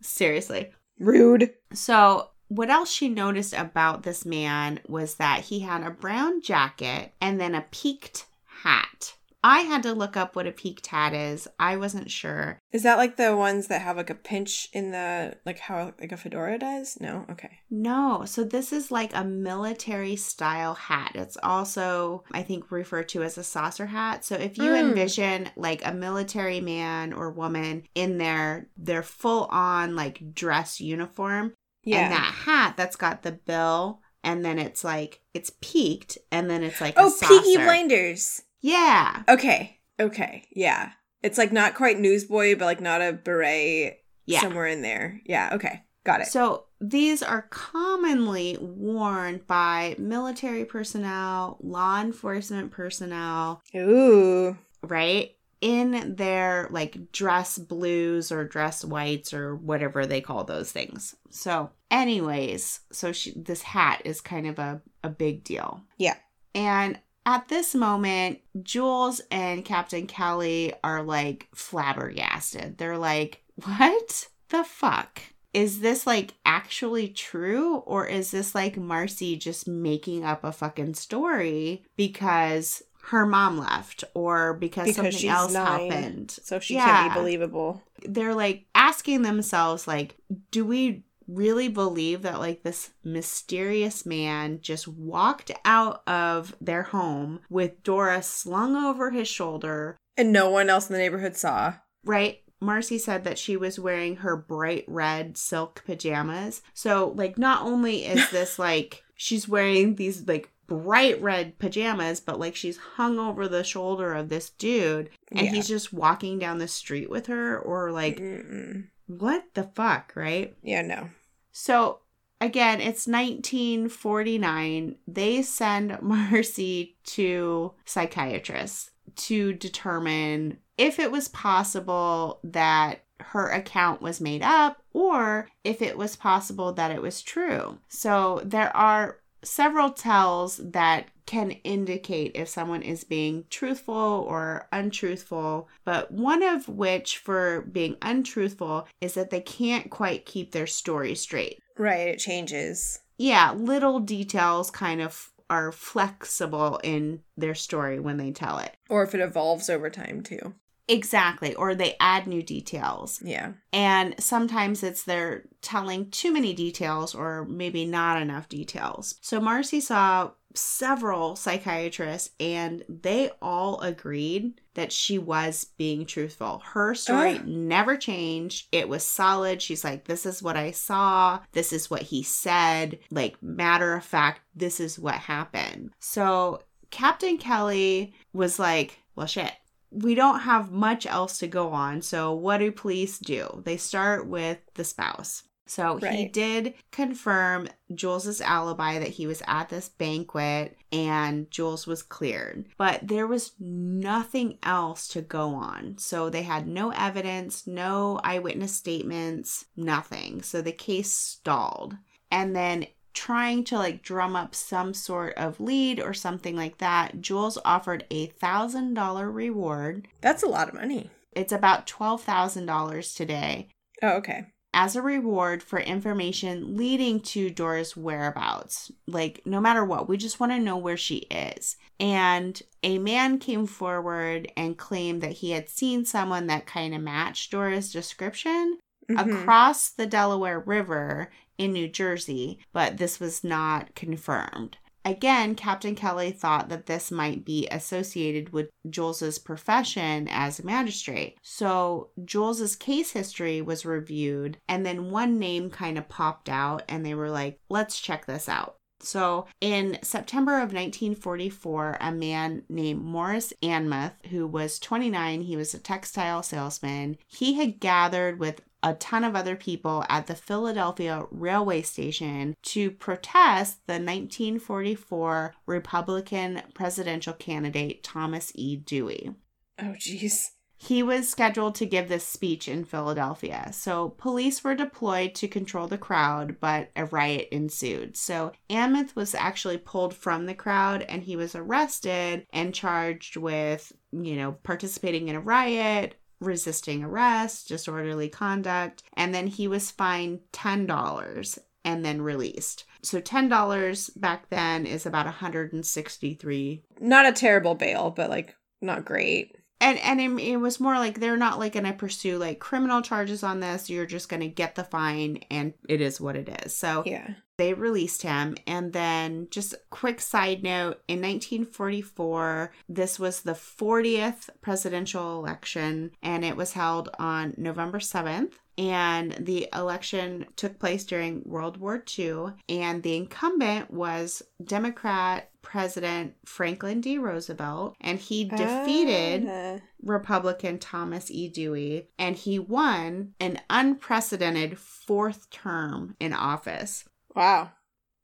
[0.00, 0.72] Seriously.
[0.98, 1.52] Rude.
[1.72, 7.12] So, what else she noticed about this man was that he had a brown jacket
[7.20, 8.26] and then a peaked
[8.62, 9.14] hat.
[9.48, 11.46] I had to look up what a peaked hat is.
[11.56, 12.58] I wasn't sure.
[12.72, 16.10] Is that like the ones that have like a pinch in the, like how like
[16.10, 16.98] a fedora does?
[17.00, 17.24] No?
[17.30, 17.60] Okay.
[17.70, 21.12] No, so this is like a military style hat.
[21.14, 24.24] It's also, I think, referred to as a saucer hat.
[24.24, 24.80] So if you Mm.
[24.88, 31.54] envision like a military man or woman in their their full on like dress uniform,
[31.84, 31.98] Yeah.
[32.00, 36.64] and that hat that's got the bill, and then it's like it's peaked, and then
[36.64, 37.56] it's like oh, Peaky.
[37.58, 38.42] Blinders.
[38.60, 39.76] Yeah, Okay.
[39.98, 40.44] Okay.
[40.52, 40.92] Yeah.
[41.22, 44.40] It's like not quite newsboy, but like not a beret yeah.
[44.40, 45.20] somewhere in there.
[45.24, 45.50] Yeah.
[45.52, 45.82] Okay.
[46.04, 46.26] Got it.
[46.28, 54.56] So these are commonly worn by military personnel, law enforcement personnel, Ooh.
[54.82, 55.32] right?
[55.60, 61.16] In their like dress blues or dress whites or whatever they call those things.
[61.30, 65.80] So, anyways, so she, this hat is kind of a, a big deal.
[65.98, 66.16] Yeah.
[66.54, 72.78] And at this moment, Jules and Captain Kelly are like flabbergasted.
[72.78, 75.20] They're like, what the fuck?
[75.52, 77.76] Is this like actually true?
[77.78, 84.04] Or is this like Marcy just making up a fucking story because her mom left
[84.14, 85.90] or because, Because something else nine.
[85.90, 86.30] happened?
[86.42, 86.84] So she Yeah.
[86.84, 87.82] can't be believable.
[88.02, 90.16] They're like asking themselves, like,
[90.50, 97.40] do we really believe that like this mysterious man just walked out of their home
[97.50, 101.74] with Dora slung over his shoulder, And no one else in the neighborhood saw.
[102.04, 102.38] right?
[102.60, 106.62] Marcy said that she was wearing her bright red silk pajamas.
[106.72, 112.40] So, like, not only is this like she's wearing these like bright red pajamas, but
[112.40, 115.52] like she's hung over the shoulder of this dude and Yeah.
[115.52, 118.84] he's just walking down the street with her, or like, Mm-mm.
[119.06, 120.56] What the fuck, right?
[120.62, 121.10] Yeah, no.
[121.52, 122.00] So
[122.40, 124.96] again, it's 1949.
[125.06, 134.20] They send Marcy to psychiatrists to determine if it was possible that her account was
[134.20, 137.78] made up or if it was possible that it was true.
[137.88, 145.68] So there are several tells that can indicate if someone is being truthful or untruthful,
[145.84, 151.14] but one of which for being untruthful is that they can't quite keep their story
[151.14, 151.60] straight.
[151.76, 153.00] Right, it changes.
[153.18, 158.76] Yeah, little details kind of are flexible in their story when they tell it.
[158.88, 160.54] Or if it evolves over time too.
[160.88, 161.54] Exactly.
[161.54, 163.20] Or they add new details.
[163.24, 163.52] Yeah.
[163.72, 169.16] And sometimes it's they're telling too many details or maybe not enough details.
[169.20, 176.62] So Marcy saw several psychiatrists and they all agreed that she was being truthful.
[176.64, 178.68] Her story never changed.
[178.72, 179.62] It was solid.
[179.62, 181.40] She's like, this is what I saw.
[181.52, 182.98] This is what he said.
[183.10, 185.92] Like, matter of fact, this is what happened.
[185.98, 189.52] So Captain Kelly was like, well, shit.
[189.90, 192.02] We don't have much else to go on.
[192.02, 193.62] So, what do police do?
[193.64, 195.44] They start with the spouse.
[195.66, 202.02] So he did confirm Jules's alibi that he was at this banquet and Jules was
[202.02, 202.66] cleared.
[202.78, 205.98] But there was nothing else to go on.
[205.98, 210.42] So they had no evidence, no eyewitness statements, nothing.
[210.42, 211.96] So the case stalled.
[212.30, 217.20] And then trying to like drum up some sort of lead or something like that,
[217.20, 220.08] Jules offered a thousand dollar reward.
[220.20, 221.10] That's a lot of money.
[221.32, 223.68] It's about twelve thousand dollars today
[224.02, 224.46] Oh, okay.
[224.74, 228.90] As a reward for information leading to Dora's whereabouts.
[229.06, 231.76] Like, no matter what, we just want to know where she is.
[231.98, 237.00] And a man came forward and claimed that he had seen someone that kind of
[237.00, 238.78] matched Dora's description
[239.10, 239.40] Mhm.
[239.40, 244.76] across the Delaware River in New Jersey, but this was not confirmed.
[245.06, 251.38] Again, Captain Kelly thought that this might be associated with Jules's profession as a magistrate.
[251.42, 257.06] So Jules's case history was reviewed, and then one name kind of popped out, and
[257.06, 258.78] they were like, let's check this out.
[258.98, 265.74] So, in September of 1944, a man named Morris Anmuth, who was 29, he was
[265.74, 271.24] a textile salesman, he had gathered with a ton of other people at the Philadelphia
[271.30, 278.76] railway station to protest the 1944 Republican presidential candidate Thomas E.
[278.76, 279.34] Dewey.
[279.78, 280.50] Oh, jeez.
[280.78, 283.70] He was scheduled to give this speech in Philadelphia.
[283.72, 288.16] So police were deployed to control the crowd, but a riot ensued.
[288.16, 293.90] So Anmuth was actually pulled from the crowd and he was arrested and charged with,
[294.12, 300.40] you know, participating in a riot, resisting arrest, disorderly conduct, and then he was fined
[300.52, 302.84] $10 and then released.
[303.02, 309.56] So $10 back then is about 163 Not a terrible bail, but like not great.
[309.80, 313.42] and and it, it was more like they're not like gonna pursue like criminal charges
[313.42, 317.02] on this you're just gonna get the fine and it is what it is so
[317.06, 317.34] Yeah.
[317.58, 323.52] They released him and then just a quick side note in 1944 this was the
[323.52, 331.04] 40th presidential election and it was held on november 7th and the election took place
[331.04, 332.34] during world war ii
[332.68, 339.78] and the incumbent was democrat president franklin d roosevelt and he defeated Ah.
[340.02, 341.48] Republican Thomas E.
[341.48, 347.04] Dewey, and he won an unprecedented fourth term in office.
[347.36, 347.70] Wow.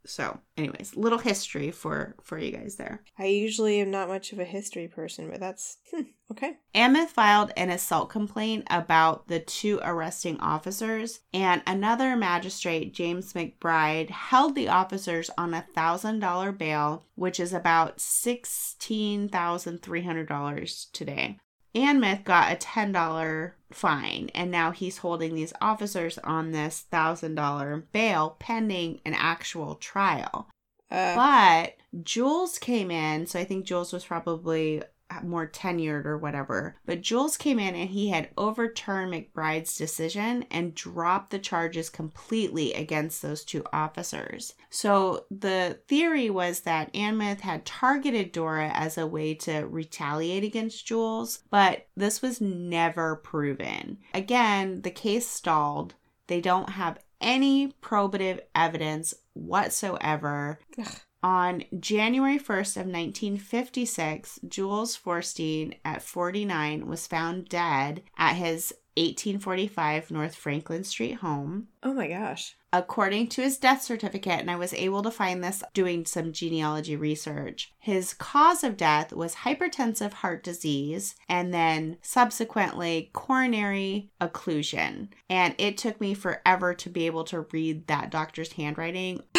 [0.05, 3.05] So, anyways, little history for for you guys there.
[3.19, 6.57] I usually am not much of a history person, but that's hmm, okay.
[6.75, 14.11] Anmuth filed an assault complaint about the two arresting officers, and another magistrate, James McBride,
[14.11, 20.27] held the officers on a thousand dollar bail, which is about sixteen thousand three hundred
[20.27, 21.39] dollars today.
[21.75, 28.37] Anmuth got a $10 fine, and now he's holding these officers on this $1,000 bail
[28.39, 30.49] pending an actual trial.
[30.91, 34.83] Uh, But Jules came in, so I think Jules was probably
[35.23, 36.77] more tenured or whatever.
[36.87, 42.73] But Jules came in and he had overturned McBride's decision and dropped the charges completely
[42.75, 44.55] against those two officers.
[44.71, 50.87] So the theory was that Anmuth had targeted Dora as a way to retaliate against
[50.87, 53.99] Jules, but this was never proven.
[54.15, 55.95] Again, the case stalled.
[56.27, 60.59] They don't have any probative evidence whatsoever.
[60.79, 60.87] Ugh.
[61.23, 70.11] On January 1st of 1956, Jules Forstein at 49 was found dead at his 1845
[70.11, 71.69] North Franklin Street home.
[71.83, 72.57] oh my gosh.
[72.75, 76.97] According to his death certificate, and I was able to find this doing some genealogy
[76.97, 85.09] research, his cause of death was hypertensive heart disease and then subsequently coronary occlusion.
[85.29, 89.23] And it took me forever to be able to read that doctor's handwriting,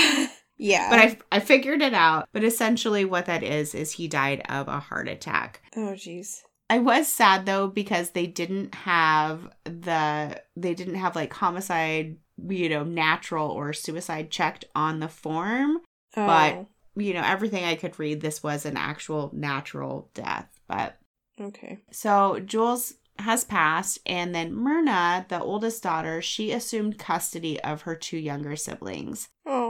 [0.64, 0.90] Yeah.
[0.90, 2.30] but I, I figured it out.
[2.32, 5.62] But essentially, what that is, is he died of a heart attack.
[5.76, 6.42] oh jeez.
[6.70, 12.70] I was sad though because they didn't have the they didn't have like homicide, you
[12.70, 15.78] know, natural or suicide checked on the form.
[16.16, 16.26] Oh.
[16.28, 20.48] But- You know, everything I could read this was an actual natural death.
[20.68, 20.98] But
[21.42, 21.80] okay.
[21.92, 27.96] so Jules has passed, and then Myrna, the oldest daughter, she assumed custody of her
[27.96, 29.30] two younger siblings.
[29.46, 29.63] Oh.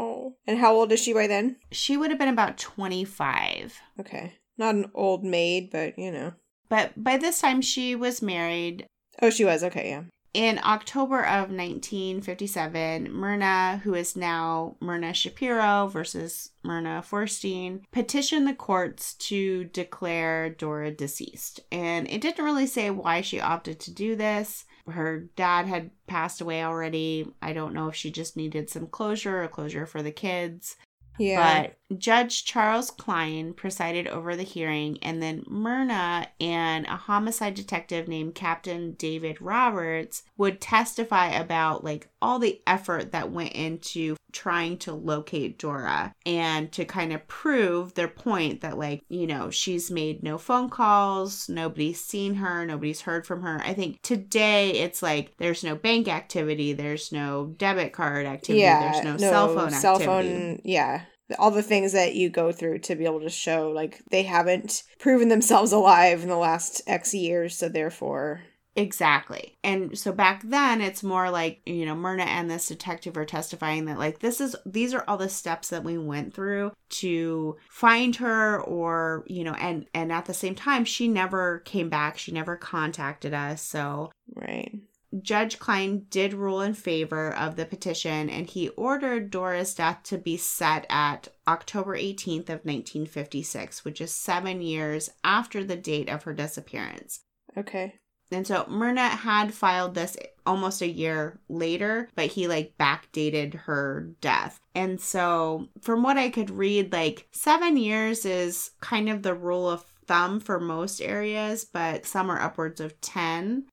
[0.47, 1.57] And how old is she by then?
[1.71, 3.79] She would have been about 25.
[3.99, 4.33] Okay.
[4.57, 6.33] Not an old maid, but you know.
[6.69, 8.85] But by this time, she was married.
[9.21, 9.63] Oh, she was.
[9.63, 10.03] Okay, yeah.
[10.33, 18.55] In October of 1957, Myrna, who is now Myrna Shapiro versus Myrna Forstein, petitioned the
[18.55, 21.59] courts to declare Dora deceased.
[21.71, 24.65] And it didn't really say why she opted to do this.
[24.87, 27.31] Her dad had passed away already.
[27.41, 30.75] I don't know if she just needed some closure or closure for the kids.
[31.19, 31.67] Yeah.
[31.89, 38.07] But Judge Charles Klein presided over the hearing, and then Myrna and a homicide detective
[38.07, 44.77] named Captain David Roberts would testify about like all the effort that went into trying
[44.77, 49.91] to locate Dora and to kind of prove their point that like, you know, she's
[49.91, 53.61] made no phone calls, nobody's seen her, nobody's heard from her.
[53.63, 58.93] I think today it's like there's no bank activity, there's no debit card activity, yeah.
[58.93, 60.29] there's no, cell phone cell activity.
[60.29, 60.61] phone.
[60.63, 61.01] Yeah.
[61.37, 64.83] All the things that you go through to be able to show like they haven't
[64.97, 68.41] proven themselves alive in the last X years, so therefore
[68.75, 69.57] Exactly.
[69.63, 73.85] And so back then it's more like, you know, Myrna and this detective are testifying
[73.85, 78.15] that like this is these are all the steps that we went through to find
[78.15, 82.17] her or, you know, and and at the same time she never came back.
[82.17, 83.61] She never contacted us.
[83.61, 84.73] So Right.
[85.21, 90.17] Judge Klein did rule in favor of the petition and he ordered Dora's death to
[90.17, 96.23] be set at October 18th of 1956, which is 7 years after the date of
[96.23, 97.19] her disappearance.
[97.55, 97.99] Okay.
[98.31, 104.09] And so Myrna had filed this almost a year later, but he like backdated her
[104.21, 104.59] death.
[104.75, 109.69] And so from what I could read, like seven years is kind of the rule
[109.69, 113.65] of thumb for most areas, but some are upwards of 10.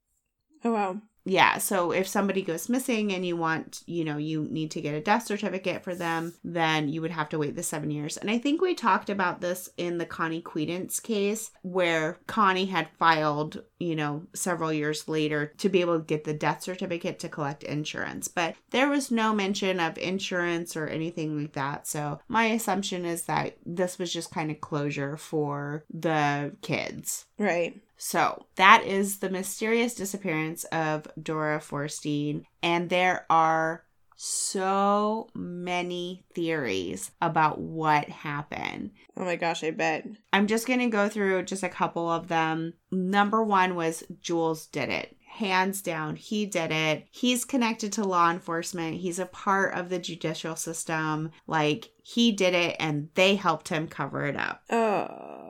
[0.65, 1.01] Oh wow.
[1.25, 4.95] Yeah, so if somebody goes missing and you want, you know, you need to get
[4.95, 8.17] a death certificate for them, then you would have to wait the seven years.
[8.17, 12.89] And I think we talked about this in the Connie Quedance case, where Connie had
[12.99, 17.29] filed, you know, several years later to be able to get the death certificate to
[17.29, 18.29] collect insurance.
[18.29, 21.87] But there was no mention of insurance or anything like that.
[21.87, 27.27] So my assumption is that this was just kind of closure for the kids.
[27.39, 27.81] Right.
[28.03, 33.85] So that is the mysterious disappearance of Dora Forstein, and there are
[34.17, 38.93] so many theories about what happened.
[39.19, 40.07] Oh my gosh, I bet.
[40.33, 42.73] I'm just going to go through just a couple of them.
[42.91, 45.17] Number one was Jules did it.
[45.27, 47.07] Hands down, he did it.
[47.11, 48.97] He's connected to law enforcement.
[48.97, 51.33] He's a part of the judicial system.
[51.47, 54.63] Like, he did it and they helped him cover it up.
[54.71, 55.50] Oh.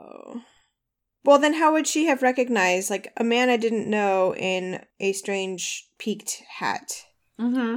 [1.23, 5.13] Well, then how would she have recognized, like, a man I didn't know in a
[5.13, 7.05] strange peaked hat?
[7.39, 7.75] Mm hmm.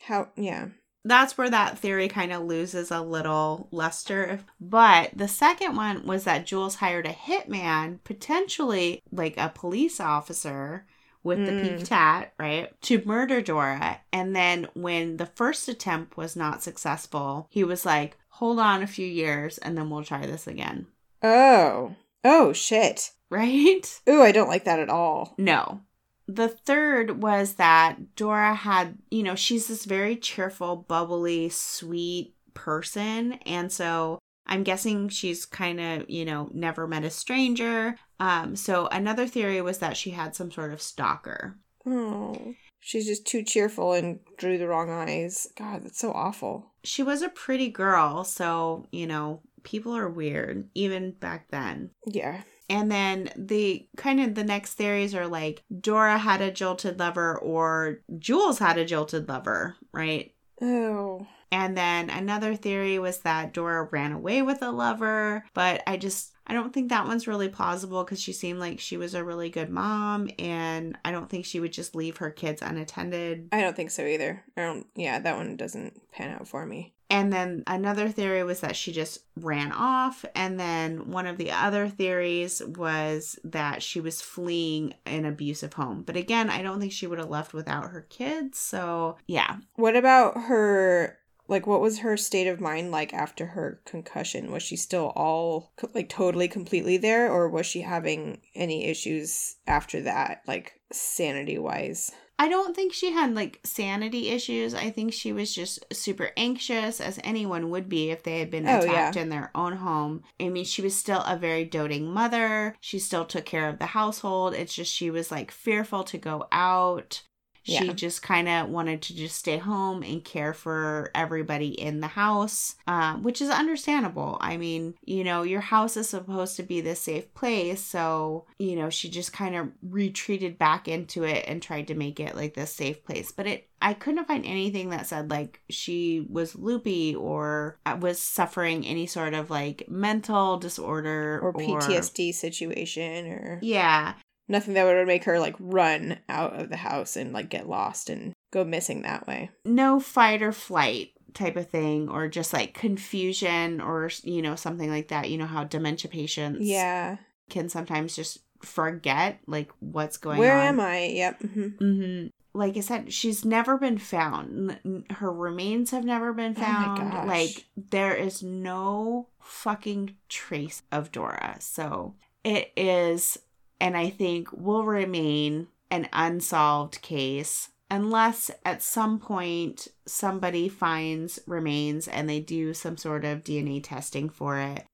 [0.00, 0.68] How, yeah.
[1.06, 4.40] that's where that theory kind of loses a little luster.
[4.60, 10.86] But the second one was that Jules hired a hitman, potentially like a police officer
[11.22, 11.62] with the Mm.
[11.78, 14.00] peaked hat, right, to murder Dora.
[14.12, 18.86] And then when the first attempt was not successful, he was like, hold on a
[18.86, 20.86] few years and then we'll try this again.
[21.22, 21.94] Oh.
[22.24, 23.12] Oh, shit.
[23.30, 24.00] Right?
[24.08, 25.34] Ooh, I don't like that at all.
[25.38, 25.80] No.
[26.26, 33.34] The third was that Dora had, you know, she's this very cheerful, bubbly, sweet person.
[33.44, 37.96] And so I'm guessing she's kind of, you know, never met a stranger.
[38.20, 41.58] Um, so another theory was that she had some sort of stalker.
[41.86, 42.54] Oh.
[42.80, 45.48] She's just too cheerful and drew the wrong eyes.
[45.56, 46.72] God, that's so awful.
[46.84, 48.24] She was a pretty girl.
[48.24, 51.90] So, you know, people are weird, even back then.
[52.06, 52.42] Yeah.
[52.70, 57.36] And then the kind of the next theories are like Dora had a jilted lover
[57.38, 60.32] or Jules had a jilted lover, right?
[60.62, 61.26] Oh.
[61.50, 66.34] And then another theory was that Dora ran away with a lover, but I just
[66.46, 69.48] I don't think that one's really plausible because she seemed like she was a really
[69.48, 73.48] good mom and I don't think she would just leave her kids unattended.
[73.52, 74.44] I don't think so either.
[74.56, 76.92] I don't, yeah, that one doesn't pan out for me.
[77.10, 80.24] And then another theory was that she just ran off.
[80.34, 86.02] And then one of the other theories was that she was fleeing an abusive home.
[86.02, 88.58] But again, I don't think she would have left without her kids.
[88.58, 89.58] So, yeah.
[89.76, 91.18] What about her?
[91.46, 94.50] Like, what was her state of mind like after her concussion?
[94.50, 97.30] Was she still all, like, totally, completely there?
[97.30, 102.12] Or was she having any issues after that, like, sanity wise?
[102.36, 104.74] I don't think she had like sanity issues.
[104.74, 108.66] I think she was just super anxious, as anyone would be if they had been
[108.66, 109.22] Oh, attacked yeah.
[109.22, 110.24] in their own home.
[110.40, 112.74] I mean, she was still a very doting mother.
[112.80, 114.52] She still took care of the household.
[114.54, 117.22] It's just she was like fearful to go out.
[117.64, 117.92] She Yeah.
[117.94, 122.76] just kind of wanted to just stay home and care for everybody in the house,
[122.86, 124.36] uh, which is understandable.
[124.40, 127.80] I mean, you know, your house is supposed to be this safe place.
[127.82, 132.20] So, you know, she just kind of retreated back into it and tried to make
[132.20, 133.32] it like this safe place.
[133.32, 138.18] But it, I couldn't find anything that said like she was loopy or uh, was
[138.18, 144.14] suffering any sort of like mental disorder Or PTSD situation or Yeah.
[144.48, 148.10] Nothing that would make her like run out of the house and like get lost
[148.10, 149.50] and go missing that way.
[149.64, 154.88] no fight or flight type of thing or just like confusion or you know something
[154.88, 157.16] like that you know how dementia patients Yeah.
[157.50, 161.04] can sometimes just forget like what's going Where on Where am I?
[161.06, 161.42] Yep.
[161.42, 162.26] hmm hmm
[162.56, 164.78] like i said she's never been found
[165.10, 167.26] her remains have never been Oh found gosh.
[167.26, 172.14] like there is no fucking trace of dora so
[172.44, 173.36] it is
[173.80, 182.08] and i think will remain an unsolved case unless at some point somebody finds remains
[182.08, 184.84] and they do some sort of dna testing for it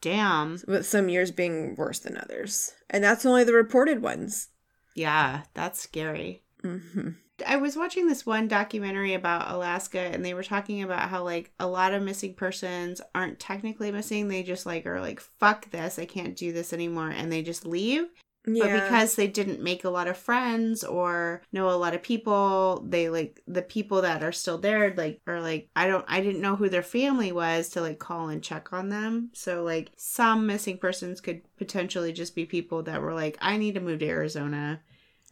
[0.00, 0.60] Damn.
[0.68, 4.48] with some years being worse than others and that's only the reported ones
[4.96, 6.42] Yeah, that's scary.
[6.62, 7.10] hmm
[7.46, 11.52] I was watching this one documentary about Alaska and they were talking about how like
[11.60, 14.28] a lot of missing persons aren't technically missing.
[14.28, 17.66] They just like are like fuck this, I can't do this anymore and they just
[17.66, 18.06] leave.
[18.46, 22.02] Yeah But because they didn't make a lot of friends or know a lot of
[22.02, 26.20] people, they like the people that are still there like are like I don't I
[26.20, 29.30] didn't know who their family was to like call and check on them.
[29.34, 33.74] So like some missing persons could potentially just be people that were like I need
[33.74, 34.80] to move to Arizona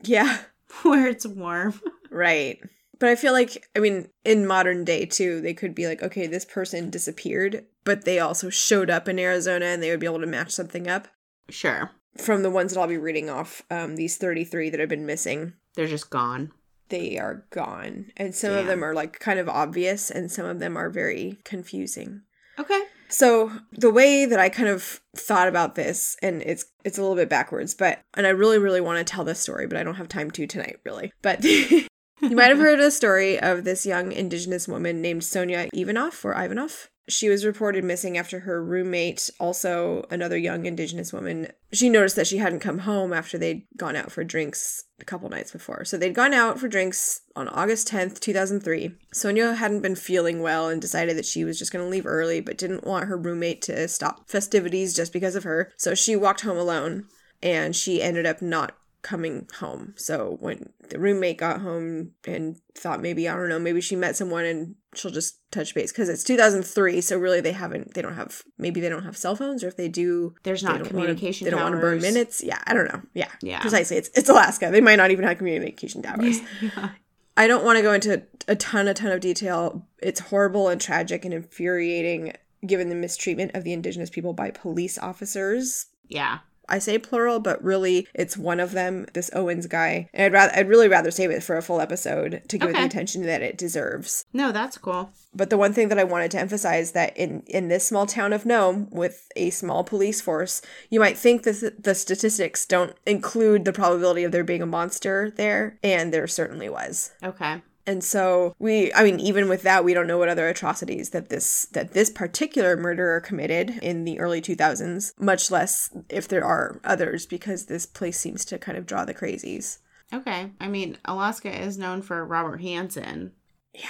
[0.03, 0.39] yeah
[0.83, 1.81] where it's warm.
[2.11, 2.59] right
[2.99, 6.27] but i feel like i mean in modern day too they could be like okay
[6.27, 10.21] this person disappeared but they also showed up in arizona and they would be able
[10.21, 11.09] to match something up
[11.51, 11.91] Sure.
[12.19, 15.55] From the ones that i'll be reading off um, these 33 that have been missing
[15.75, 16.53] They're just gone.
[16.89, 20.59] they are gone and some of them are like kind of obvious and some of
[20.61, 22.23] them are very confusing
[22.59, 22.83] Okay.
[23.09, 27.17] So the way that I kind of thought about this, and it's it's a little
[27.17, 29.97] bit backwards, but and I really really want to tell this story, but I don't
[29.97, 31.13] have time to tonight, really.
[31.21, 31.87] But you
[32.23, 36.87] might have heard a story of this young indigenous woman named Sonya Ivanoff or Ivanoff.
[37.09, 42.27] She was reported missing after her roommate, also another young indigenous woman, she noticed that
[42.27, 45.85] she hadn't come home after they'd gone out for drinks a couple nights before.
[45.85, 48.95] So they'd gone out for drinks on August 10th, 2003.
[49.13, 52.41] Sonya hadn't been feeling well and decided that she was just going to leave early,
[52.41, 55.73] but didn't want her roommate to stop festivities just because of her.
[55.77, 57.07] So she walked home alone
[57.43, 59.95] and she ended up not coming home.
[59.97, 64.17] So when the roommate got home and thought maybe I don't know, maybe she met
[64.17, 68.15] someone and she'll just touch base because it's 2003, so really they haven't they don't
[68.15, 71.45] have maybe they don't have cell phones or if they do There's they not communication
[71.47, 72.43] Wanna, they don't want to burn minutes.
[72.43, 73.03] Yeah, I don't know.
[73.15, 73.61] Yeah, Yeah.
[73.61, 73.97] precisely.
[73.97, 74.71] It's it's Alaska.
[74.71, 76.41] They might not even have communication towers.
[76.61, 76.91] yeah.
[77.37, 79.89] I don't want to go into a ton, a ton of detail.
[80.01, 82.33] It's horrible and tragic and infuriating
[82.65, 85.87] given the mistreatment of the indigenous people by police officers.
[86.09, 86.39] Yeah.
[86.69, 90.09] I say plural, but really it's one of them, this Owens guy.
[90.13, 92.75] And I'd rather I'd really rather save it for a full episode to give it
[92.75, 94.25] the attention that it deserves.
[94.33, 95.11] No, that's cool.
[95.35, 98.33] But the one thing that I wanted to emphasize that in in this small town
[98.33, 103.65] of Nome with a small police force, you might think that the statistics don't include
[103.65, 107.13] the probability of there being a monster there, and there certainly was.
[107.23, 107.63] Okay.
[107.87, 111.29] And so we I mean even with that we don't know what other atrocities that
[111.29, 116.81] this that this particular murderer committed in the early 2000s, much less if there are
[116.85, 119.79] others because this place seems to kind of draw the crazies.
[120.13, 120.51] Okay.
[120.61, 123.33] I mean, Alaska is known for Robert Hansen.
[123.73, 123.81] Yeah.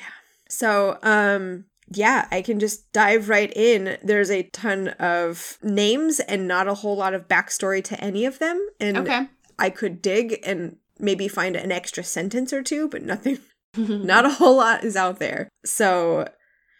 [0.00, 0.06] Yeah.
[0.48, 3.98] So, um, yeah, I can just dive right in.
[4.02, 8.38] There's a ton of names and not a whole lot of backstory to any of
[8.38, 8.66] them.
[8.80, 9.28] And Okay.
[9.58, 13.38] I could dig and maybe find an extra sentence or two, but nothing,
[13.76, 15.48] not a whole lot is out there.
[15.64, 16.28] So,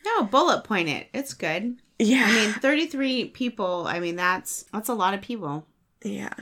[0.04, 1.08] No, bullet point it.
[1.12, 1.80] It's good.
[1.98, 2.26] yeah.
[2.28, 3.86] I mean, 33 people.
[3.86, 5.66] I mean, that's that's a lot of people.
[6.04, 6.32] Yeah.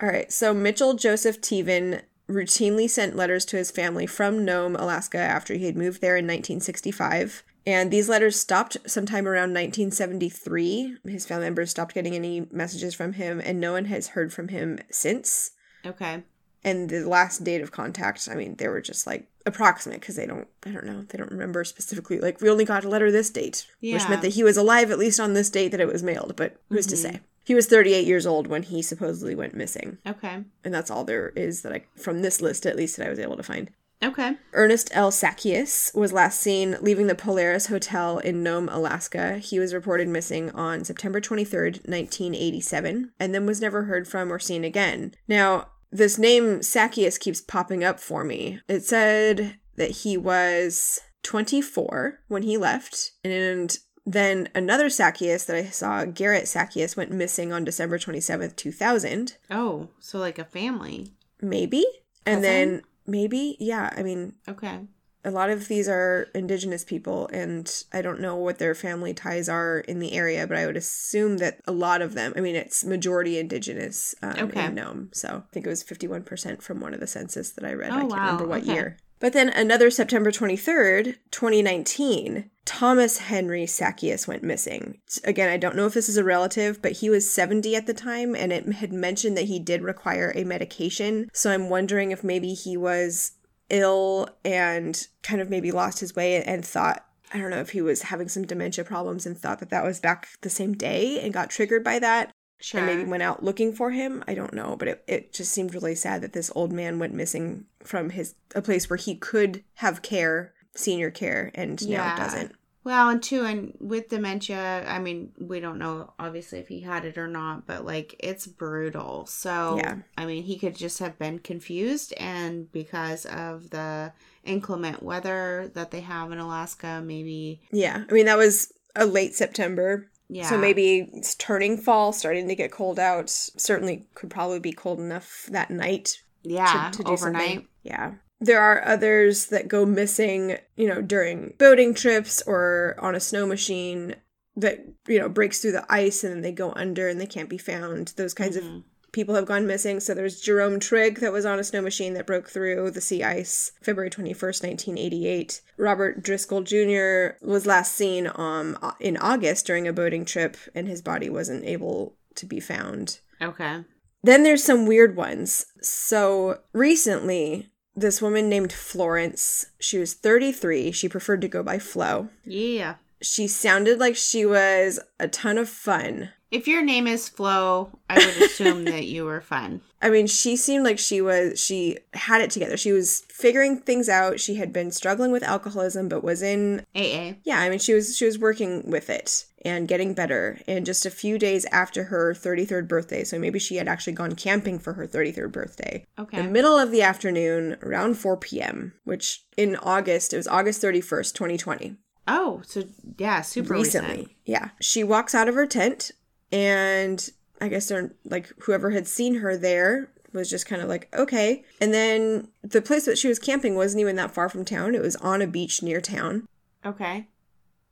[0.00, 0.32] All right.
[0.32, 5.66] So Mitchell Joseph Teven routinely sent letters to his family from Nome, Alaska, after he
[5.66, 7.44] had moved there in 1965.
[7.66, 10.98] And these letters stopped sometime around 1973.
[11.06, 14.48] His family members stopped getting any messages from him, and no one has heard from
[14.48, 15.52] him since.
[15.86, 16.22] Okay.
[16.64, 20.24] And the last date of contact, I mean, they were just like approximate because they
[20.26, 22.18] don't, I don't know, they don't remember specifically.
[22.18, 24.98] Like, we only got a letter this date, which meant that he was alive at
[24.98, 26.34] least on this date that it was mailed.
[26.36, 26.98] But who's to Mhm.
[27.02, 27.20] say?
[27.44, 30.44] He was 38 years old when he supposedly went missing Okay.
[30.64, 33.18] and that's all there is that I from this list at least that I was
[33.18, 33.70] able to find.
[34.02, 34.36] Okay.
[34.54, 35.10] Ernest L.
[35.10, 39.36] Sakius was last seen leaving the Polaris Hotel in Nome, Alaska.
[39.38, 44.38] He was reported missing on September 23rd, 1987, and then was never heard from or
[44.38, 45.14] seen again.
[45.28, 48.60] Now, this name Sakius keeps popping up for me.
[48.68, 55.64] It said that he was 24 when he left, and then another Sakius that I
[55.70, 61.14] saw, Garrett Sakius, went missing on December 27th, 2000 Oh, so like a family.
[61.40, 61.84] maybe
[62.26, 62.42] and Cousin?
[62.42, 64.80] then maybe yeah i mean Okay.
[65.24, 69.48] A lot of these are indigenous people and i don't know what their family ties
[69.48, 72.54] are in the area but i would assume that a lot of them i mean
[72.56, 74.66] it's majority indigenous um, Okay.
[74.66, 77.72] in nome so i think it was 51% from one of the census that i
[77.72, 78.20] read Oh, i can't wow.
[78.20, 78.72] remember what Okay.
[78.74, 85.76] year but then another september 23rd 2019 thomas henry sakius went missing again i don't
[85.76, 88.64] know if this is a relative but he was 70 at the time and it
[88.74, 93.32] had mentioned that he did require a medication so i'm wondering if maybe he was
[93.70, 97.80] ill and kind of maybe lost his way and thought I don't know if he
[97.82, 101.32] was having some dementia problems and thought that that was back the same day and
[101.32, 102.80] got triggered by that Sure.
[102.80, 104.22] and maybe went out looking for him.
[104.28, 107.12] I don't know, but it, it just seemed really sad that this old man went
[107.12, 112.16] missing from his a place where he could have care, senior care, and now Yeah.
[112.16, 112.52] doesn't.
[112.84, 117.06] Well, and two, and with dementia, I mean, we don't know obviously if he had
[117.06, 119.24] it or not, but like it's brutal.
[119.26, 119.96] So, Yeah.
[120.18, 124.12] I mean, he could just have been confused, and because of the
[124.44, 129.34] inclement weather that they have in Alaska, maybe, Yeah, I mean that was a late
[129.34, 130.46] September, yeah.
[130.48, 133.30] so maybe it's turning fall, starting to get cold out.
[133.30, 137.48] Certainly could probably be cold enough that night yeah, to, to do overnight.
[137.48, 137.68] something.
[137.82, 138.12] Yeah.
[138.40, 143.46] There are others that go missing, you know, during boating trips or on a snow
[143.46, 144.16] machine
[144.56, 147.48] that, you know, breaks through the ice and then they go under and they can't
[147.48, 148.12] be found.
[148.16, 148.84] Those kinds of Mhm.
[149.12, 149.98] people have gone missing.
[150.00, 153.22] So there's Jerome Trigg that was on a snow machine that broke through the sea
[153.22, 155.60] ice February 21st, 1988.
[155.76, 157.36] Robert Driscoll Jr.
[157.40, 162.16] was last seen um in August during a boating trip and his body wasn't able
[162.34, 163.20] to be found.
[163.40, 163.84] Okay.
[164.22, 165.66] Then there's some weird ones.
[165.82, 170.92] So recently, this woman named Florence, she was 33.
[170.92, 172.28] She preferred to go by Flo.
[172.44, 172.96] Yeah.
[173.22, 176.30] She sounded like she was a ton of fun.
[176.54, 179.80] If your name is Flo, I would assume that you were fun.
[180.00, 182.76] I mean, she seemed like she was, she had it together.
[182.76, 184.38] She was figuring things out.
[184.38, 187.32] She had been struggling with alcoholism, but was in, AA.
[187.44, 190.60] yeah, I mean, she was, she was working with it and getting better.
[190.68, 194.34] And just a few days after her 33rd birthday, so maybe she had actually gone
[194.34, 196.42] camping for her 33rd birthday, Okay.
[196.42, 201.32] the middle of the afternoon, around 4 p.m., which in August, it was August 31st,
[201.32, 201.96] 2020.
[202.28, 202.84] oh, so
[203.18, 204.10] yeah, super recently.
[204.16, 204.30] recent.
[204.44, 204.68] Yeah.
[204.80, 206.10] She walks out of her tent,
[206.54, 207.30] and
[207.60, 211.64] I guess they're like whoever had seen her there was just kind of like, okay.
[211.80, 214.94] And then the place that she was camping wasn't even that far from town.
[214.94, 216.46] It was on a beach near town,
[216.84, 217.28] Okay.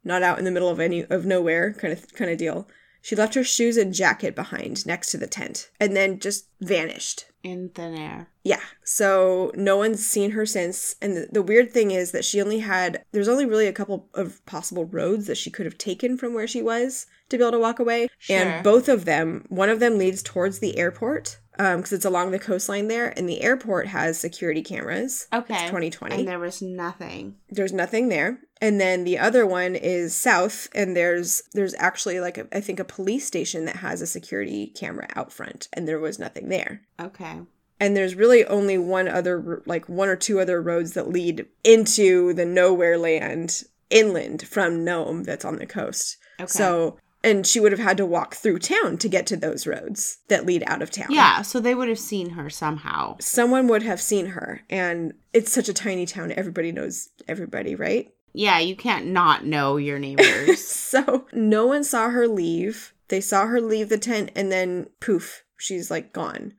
[0.02, 2.68] not out in the middle of any of nowhere kind of kind of deal.
[3.00, 7.24] She left her shoes and jacket behind next to the tent and then just vanished.
[7.42, 8.28] In thin air.
[8.44, 8.60] Yeah.
[8.84, 10.94] So no one's seen her since.
[11.02, 14.08] And the, the weird thing is that she only had, there's only really a couple
[14.14, 17.52] of possible roads that she could have taken from where she was to be able
[17.52, 18.08] to walk away.
[18.18, 18.36] Sure.
[18.38, 22.30] And both of them, one of them leads towards the airport um, because it's along
[22.30, 25.26] the coastline there, and the airport has security cameras.
[25.34, 25.52] Okay.
[25.54, 26.14] It's 2020.
[26.16, 27.36] And there was nothing.
[27.50, 32.38] there's nothing there and then the other one is south and there's there's actually like
[32.38, 35.98] a, i think a police station that has a security camera out front and there
[35.98, 37.40] was nothing there Okay.
[37.80, 42.32] and there's really only one other like one or two other roads that lead into
[42.34, 46.46] the nowhere land inland from nome that's on the coast Okay.
[46.46, 50.18] so and she would have had to walk through town to get to those roads
[50.28, 53.16] that lead out of town Yeah, so they would have seen her somehow.
[53.20, 58.12] someone would have seen her and it's such a tiny town everybody knows everybody right
[58.34, 60.60] Yeah, you can't not know your neighbors.
[60.92, 62.92] So no one saw her leave.
[63.08, 66.52] They saw her leave the tent and then poof, she's like gone.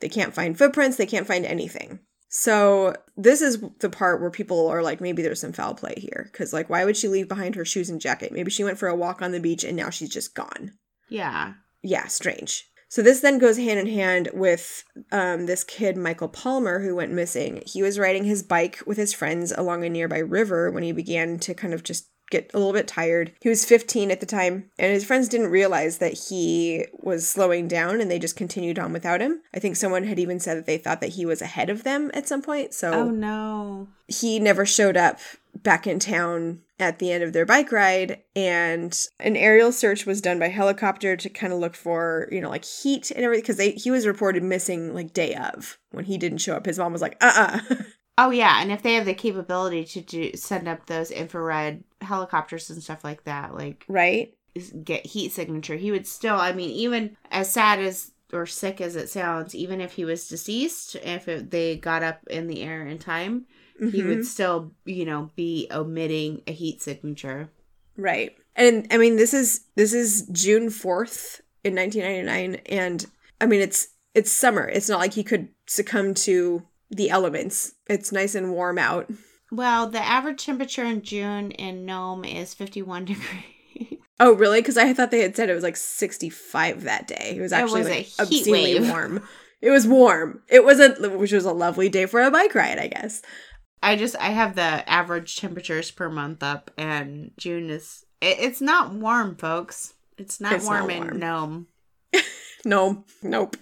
[0.00, 1.98] They can't find footprints, they can't find anything.
[2.30, 6.28] So this is the part where people are like, maybe there's some foul play here.
[6.30, 8.32] Because, like, why would she leave behind her shoes and jacket?
[8.32, 10.72] Maybe she went for a walk on the beach and now she's just gone.
[11.08, 11.54] yeah.
[11.82, 12.66] Yeah, strange.
[12.88, 17.12] So this then goes hand in hand with um, this kid, Michael Palmer, who went
[17.12, 17.62] missing.
[17.64, 21.38] He was riding his bike with his friends along a nearby river when he began
[21.38, 23.32] to kind of just get a little bit tired.
[23.40, 27.68] He was 15 at the time, and his friends didn't realize that he was slowing
[27.68, 29.40] down and they just continued on without him.
[29.54, 32.10] I think someone had even said that they thought that he was ahead of them
[32.14, 32.72] at some point.
[32.74, 33.88] So Oh no.
[34.08, 35.18] he never showed up
[35.62, 40.20] back in town at the end of their bike ride and an aerial search was
[40.22, 43.82] done by helicopter to kind of look for you know like heat and everything because
[43.82, 47.02] he was reported missing like day of when he didn't show up his mom was
[47.02, 47.58] like uh-uh
[48.22, 52.68] Oh yeah, and if they have the capability to do send up those infrared helicopters
[52.68, 54.34] and stuff like that, like right
[54.84, 56.36] get heat signature, he would still.
[56.36, 60.28] I mean, even as sad as or sick as it sounds, even if he was
[60.28, 63.46] deceased, if it, they got up in the air in time,
[63.78, 64.06] he Mhm.
[64.08, 67.48] would still, you know, be omitting a heat signature.
[67.96, 73.06] right and i mean this is this is june 4th in 1999 and
[73.40, 78.12] i mean it's it's summer it's not like he could succumb to the elements it's
[78.12, 79.10] nice and warm out
[79.52, 83.98] Well, the average temperature in June in Nome is 51 degrees.
[84.22, 84.60] Oh, really?
[84.60, 87.34] Because I thought they had said it was like 65 that day.
[87.36, 88.88] It was It actually was a like heat obscenely wave.
[88.90, 89.22] warm.
[89.62, 90.42] It was warm.
[90.48, 93.22] It was a which was a lovely day for a bike ride, I guess.
[93.82, 98.60] I just I have the average temperatures per month up, and June is it, it's
[98.60, 99.94] not warm, folks.
[100.18, 101.18] It's not It's not warm in warm.
[101.18, 101.66] Nome.
[102.64, 103.56] No, nope.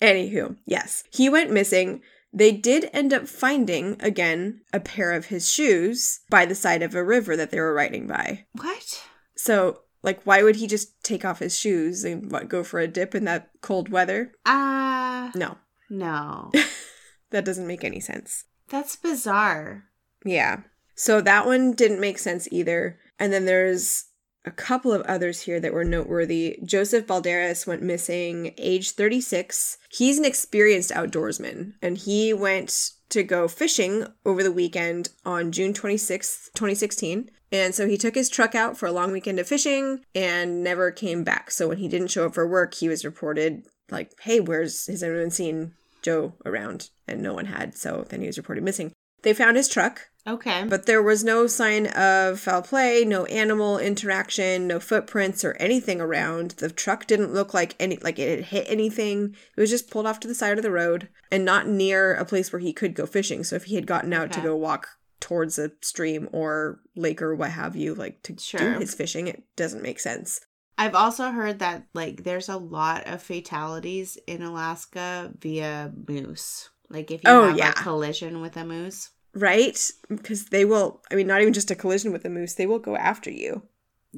[0.00, 2.02] Anywho, yes, he went missing.
[2.32, 6.94] They did end up finding again a pair of his shoes by the side of
[6.94, 8.46] a river that they were riding by.
[8.52, 9.02] What?
[9.34, 12.86] So, like, why would he just take off his shoes and what, go for a
[12.86, 14.32] dip in that cold weather?
[14.46, 16.50] Uh No, no.
[17.30, 18.44] that doesn't make any sense.
[18.68, 19.84] That's bizarre.
[20.24, 20.60] Yeah.
[20.94, 22.98] So that one didn't make sense either.
[23.18, 24.04] And then there's
[24.44, 26.58] a couple of others here that were noteworthy.
[26.64, 29.78] Joseph Balderas went missing, age 36.
[29.90, 35.72] He's an experienced outdoorsman, and he went to go fishing over the weekend on June
[35.72, 37.30] 26th, 2016.
[37.52, 40.90] And so he took his truck out for a long weekend of fishing and never
[40.92, 41.50] came back.
[41.50, 45.02] So when he didn't show up for work, he was reported like, hey, where's, has
[45.02, 46.90] anyone seen Joe around?
[47.08, 47.76] And no one had.
[47.76, 48.92] So then he was reported missing.
[49.22, 50.09] They found his truck.
[50.26, 50.64] Okay.
[50.68, 56.00] But there was no sign of foul play, no animal interaction, no footprints or anything
[56.00, 56.52] around.
[56.52, 59.34] The truck didn't look like any like it had hit anything.
[59.56, 62.24] It was just pulled off to the side of the road and not near a
[62.24, 63.44] place where he could go fishing.
[63.44, 64.88] So if he had gotten out to go walk
[65.20, 68.74] towards a stream or lake or what have you, like to Sure.
[68.74, 70.40] do his fishing, it doesn't make sense.
[70.76, 76.70] I've also heard that like there's a lot of fatalities in Alaska via moose.
[76.88, 77.70] Like if you Oh, have yeah.
[77.70, 79.10] a collision with a moose.
[79.34, 79.78] Right?
[80.08, 82.78] Because they will I mean not even just a collision with a moose, they will
[82.78, 83.62] go after you.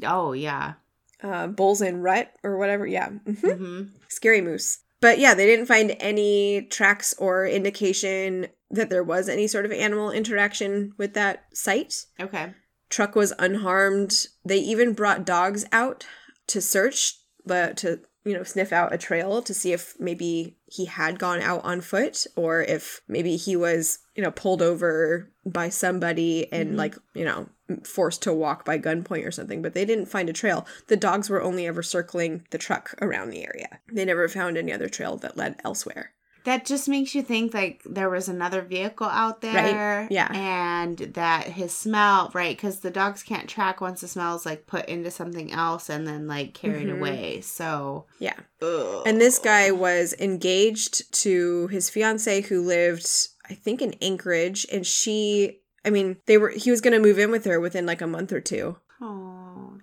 [0.02, 0.74] Oh yeah.
[1.22, 2.86] Uh bulls in rut or whatever.
[2.86, 3.10] Yeah.
[3.26, 3.56] Mhm.
[3.58, 4.78] hmm scary moose.
[5.00, 9.72] But yeah, they didn't find any tracks or indication that there was any sort of
[9.72, 12.06] animal interaction with that site.
[12.20, 12.54] Okay.
[12.88, 14.28] Truck was unharmed.
[14.44, 16.06] They even brought dogs out
[16.46, 20.84] to search, but to you know sniff out a trail to see if maybe he
[20.86, 25.68] had gone out on foot or if maybe he was you know pulled over by
[25.68, 26.76] somebody and Mhm.
[26.76, 27.48] like you know
[27.84, 30.66] forced to walk by gunpoint or something but they didn't find a trail.
[30.88, 33.80] The dogs were only ever circling the truck around the area.
[33.92, 36.12] They never found any other trail that led elsewhere
[36.44, 40.08] That just makes you think like there was another vehicle out there.
[40.10, 40.28] yeah.
[40.32, 42.56] And that his smell, right?
[42.56, 46.06] Because the dogs can't track once the smell is like put into something else and
[46.06, 46.98] then like carried Mhm.
[46.98, 47.40] away.
[47.42, 48.06] So.
[48.18, 49.02] yeah Ugh.
[49.06, 53.06] And this guy was engaged to his fiance who lived,
[53.48, 54.66] I think, in Anchorage.
[54.72, 57.86] And she, I mean, they were, he was going to move in with her within
[57.86, 58.76] like a month or two.
[59.00, 59.31] Oh,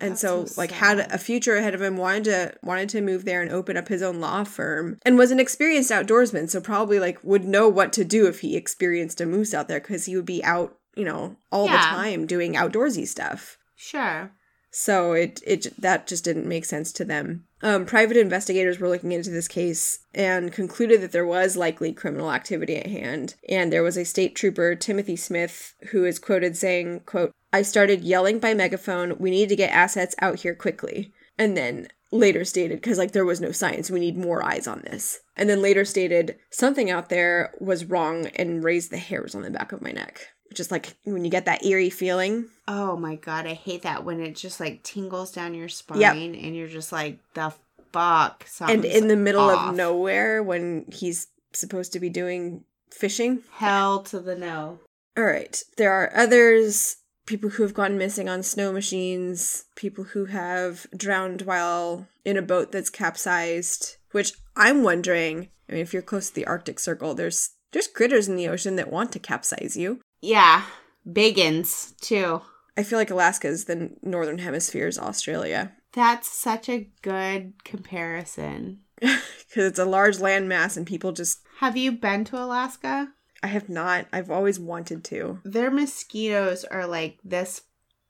[0.01, 3.01] and That's so, so like had a future ahead of him wanted to wanted to
[3.01, 6.61] move there and open up his own law firm and was an experienced outdoorsman so
[6.61, 10.05] probably like would know what to do if he experienced a moose out there because
[10.05, 14.31] he would be out you know all the time doing outdoorsy stuff Sure.
[14.71, 17.45] so it it that just didn't make sense to them.
[17.61, 22.31] Um, private investigators were looking into this case and concluded that there was likely criminal
[22.31, 23.35] activity at hand.
[23.49, 28.01] And there was a state trooper, Timothy Smith, who is quoted saying, "quote I started
[28.01, 32.81] yelling by megaphone, we need to get assets out here quickly." And then later stated
[32.81, 35.85] because like there was no science we need more eyes on this and then later
[35.85, 39.91] stated something out there was wrong and raised the hairs on the back of my
[39.91, 44.05] neck just like when you get that eerie feeling Oh my god, I hate that
[44.05, 47.51] when it just like tingles down your spine and you're just like the
[47.91, 48.45] fuck.
[48.61, 49.69] and in the middle off.
[49.69, 53.41] of nowhere when he's supposed to be doing fishing.
[53.53, 54.77] hell to the no.
[55.17, 56.97] All right, there are others
[57.29, 62.41] people who have gone missing on snow machines, people who have drowned while in a
[62.41, 67.13] boat that's capsized, which I'm wondering, I mean if you're close to the Arctic Circle,
[67.13, 70.01] there's there's critters in the ocean that want to capsize you.
[70.21, 70.63] Yeah,
[71.07, 72.41] biggins too.
[72.75, 78.79] I feel like Alaska is the northern hemisphere's Australia That's such a good comparison.
[78.99, 83.09] because it's a large landmass and people just Have you been to Alaska?
[83.41, 84.05] I have not.
[84.11, 85.39] I've always wanted to.
[85.43, 87.61] Their mosquitoes are like this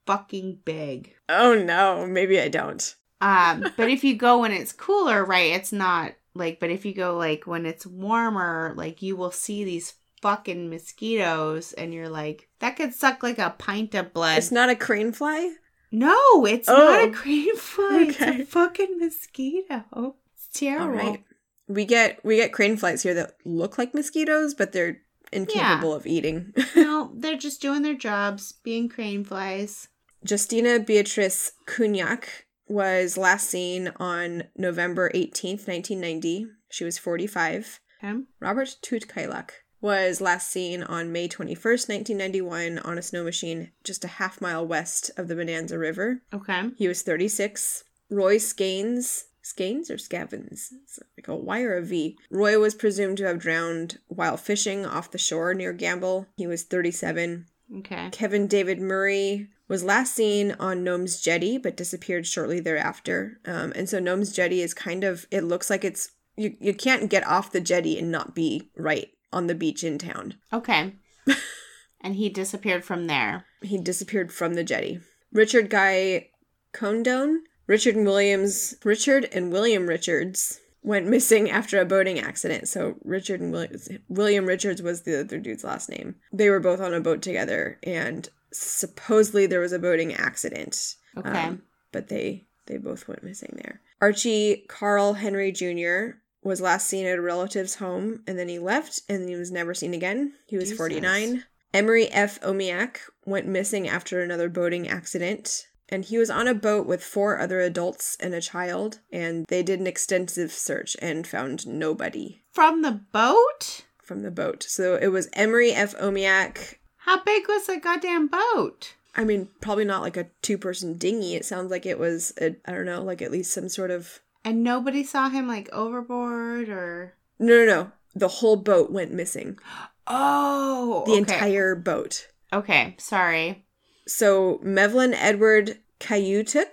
[0.06, 1.14] fucking big.
[1.28, 2.94] Oh no, maybe I don't.
[3.20, 6.94] Um, but if you go when it's cooler, right, it's not like, but if you
[6.94, 12.48] go like when it's warmer, like you will see these fucking mosquitoes and you're like,
[12.58, 14.38] that could suck like a pint of blood.
[14.38, 15.54] It's not a crane fly?
[15.92, 16.76] no, it's Oh.
[16.76, 18.06] not a crane fly.
[18.08, 20.16] It's a fucking mosquito.
[20.34, 20.84] It's terrible.
[21.00, 21.24] All right.
[21.68, 24.98] We get we get crane flies here that look like mosquitoes, but they're
[25.32, 26.54] incapable of eating.
[26.76, 29.88] no, they're just doing their jobs, being crane flies.
[30.28, 32.24] Justina Beatrice Cunyac
[32.68, 36.46] was last seen on November 18th, 1990.
[36.68, 37.80] She was 45.
[38.02, 38.20] Okay.
[38.38, 39.50] Robert Tutkailak
[39.80, 44.66] was last seen on May 21st, 1991 on a snow machine just a half mile
[44.66, 46.22] west of the Bonanza River.
[46.32, 46.70] Okay.
[46.76, 47.84] He was 36.
[48.10, 50.72] Roy Scanes, Scanes or Scavens?
[50.82, 52.18] It's like a Y or a V.
[52.30, 56.26] Roy was presumed to have drowned while fishing off the shore near Gambell.
[56.36, 57.46] He was 37.
[57.78, 58.08] Okay.
[58.10, 63.38] Kevin David Murray was last seen on Nome's Jetty, but disappeared shortly thereafter.
[63.46, 67.10] Um, and so Nome's Jetty is kind of, it looks like it's, you, you can't
[67.10, 70.34] get off the jetty and not be right on the beach in town.
[70.52, 70.94] Okay.
[72.00, 73.44] and he disappeared from there.
[73.62, 75.00] He disappeared from the jetty.
[75.32, 76.30] Richard Guy
[76.72, 77.40] Condone,
[77.70, 82.66] Richard and Williams, Richard and William Richards went missing after a boating accident.
[82.66, 86.16] So Richard and Williams, William Richards was the other dude's last name.
[86.32, 90.96] They were both on a boat together, and supposedly there was a boating accident.
[91.16, 91.30] Okay.
[91.30, 91.62] Um,
[91.92, 93.80] but they they both went missing there.
[94.00, 96.18] Archie Carl Henry Jr.
[96.42, 99.74] was last seen at a relative's home, and then he left, and he was never
[99.74, 100.32] seen again.
[100.48, 101.44] He was 49.
[101.72, 102.40] Emery F.
[102.40, 105.68] Omiak went missing after another boating accident.
[105.90, 109.62] And he was on a boat with four other adults and a child, and they
[109.62, 113.84] did an extensive search and found nobody From the boat?
[114.02, 114.62] from the boat.
[114.64, 115.94] So it was Emery F.
[115.96, 116.74] Omiak.
[116.98, 118.94] How big was the goddamn boat?
[119.16, 121.34] I mean, probably not like a two person dinghy.
[121.34, 124.20] It sounds like it was, I I don't know, like at least some sort of.
[124.44, 127.14] And nobody saw him like overboard or.
[127.38, 127.92] No, no, no.
[128.14, 129.58] The whole boat went missing.
[130.12, 131.18] Oh, The okay.
[131.18, 132.26] entire boat.
[132.52, 133.64] Okay, sorry.
[134.10, 136.72] So Mevlin Edward Kayutuk,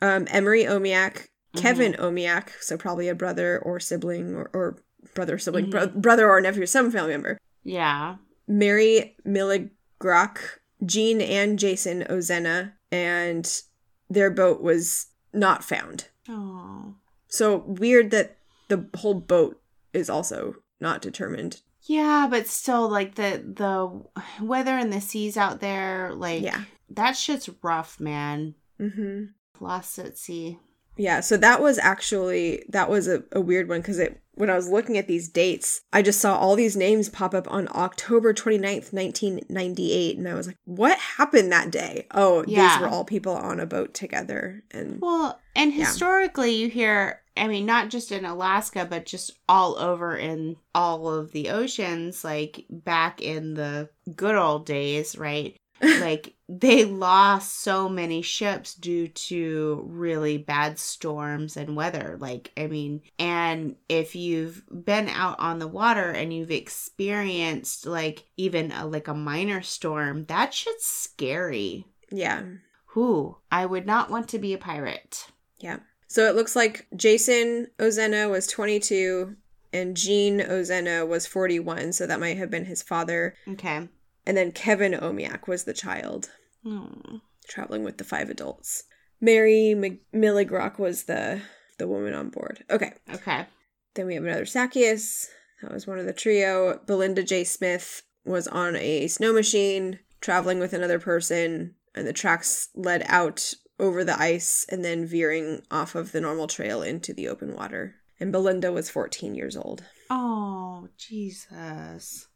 [0.00, 1.26] um, Emery Omiak,
[1.56, 4.78] Kevin Omiak, so probably a brother or sibling or, or
[5.12, 7.38] brother, sibling, bro- brother or nephew, some family member.
[7.64, 8.16] Yeah.
[8.46, 10.38] Mary Milligrock,
[10.84, 13.62] Gene and Jason Ozena, and
[14.08, 16.08] their boat was not found.
[16.28, 16.94] Oh.
[17.26, 18.36] So weird that
[18.68, 19.60] the whole boat
[19.92, 21.62] is also not determined.
[21.82, 26.62] Yeah, but still, like the the weather and the seas out there, like Yeah.
[26.90, 28.54] That shit's rough, man.
[28.80, 29.24] Mm-hmm.
[29.64, 30.58] Lost at sea.
[30.98, 34.54] Yeah, so that was actually that was a, a weird one because it when I
[34.54, 38.34] was looking at these dates, I just saw all these names pop up on October
[38.34, 42.68] 29th, 1998 and I was like, "What happened that day?" Oh, Yeah.
[42.68, 45.84] these were all people on a boat together and Well, and Yeah.
[45.86, 51.08] historically, you hear, I mean, not just in Alaska, but just all over in all
[51.10, 55.56] of the oceans, like back in the good old days, right?
[55.80, 62.66] Like they lost so many ships due to really bad storms and weather like i
[62.66, 68.86] mean and if you've been out on the water and you've experienced like even a,
[68.86, 72.42] like a minor storm that shit's scary yeah.
[72.86, 73.36] Who?
[73.50, 75.26] I would not want to be a pirate.
[75.58, 75.78] Yeah.
[76.08, 79.36] So it looks like Jason Ozena was 22
[79.72, 83.34] and Gene Ozena was 41, so that might have been his father.
[83.48, 83.88] Okay.
[84.26, 86.30] And then Kevin Omiak was the child
[86.64, 87.18] Hmm.
[87.48, 88.84] traveling with the five adults.
[89.20, 91.42] Mary Mc- Milligrock was the
[91.78, 92.64] the woman on board.
[92.70, 92.92] Okay.
[93.12, 93.46] Okay.
[93.94, 95.28] Then we have another Zacchaeus.
[95.62, 96.80] That was one of the trio.
[96.86, 97.44] Belinda J.
[97.44, 103.52] Smith was on a snow machine traveling with another person, and the tracks led out
[103.78, 107.96] over the ice and then veering off of the normal trail into the open water.
[108.18, 109.84] And Belinda was 14 years old.
[110.08, 112.26] Oh, Jesus.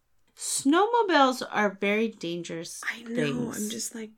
[0.41, 2.81] Snowmobiles are very dangerous.
[2.91, 3.15] I know.
[3.15, 3.57] things.
[3.65, 4.11] I'm just like,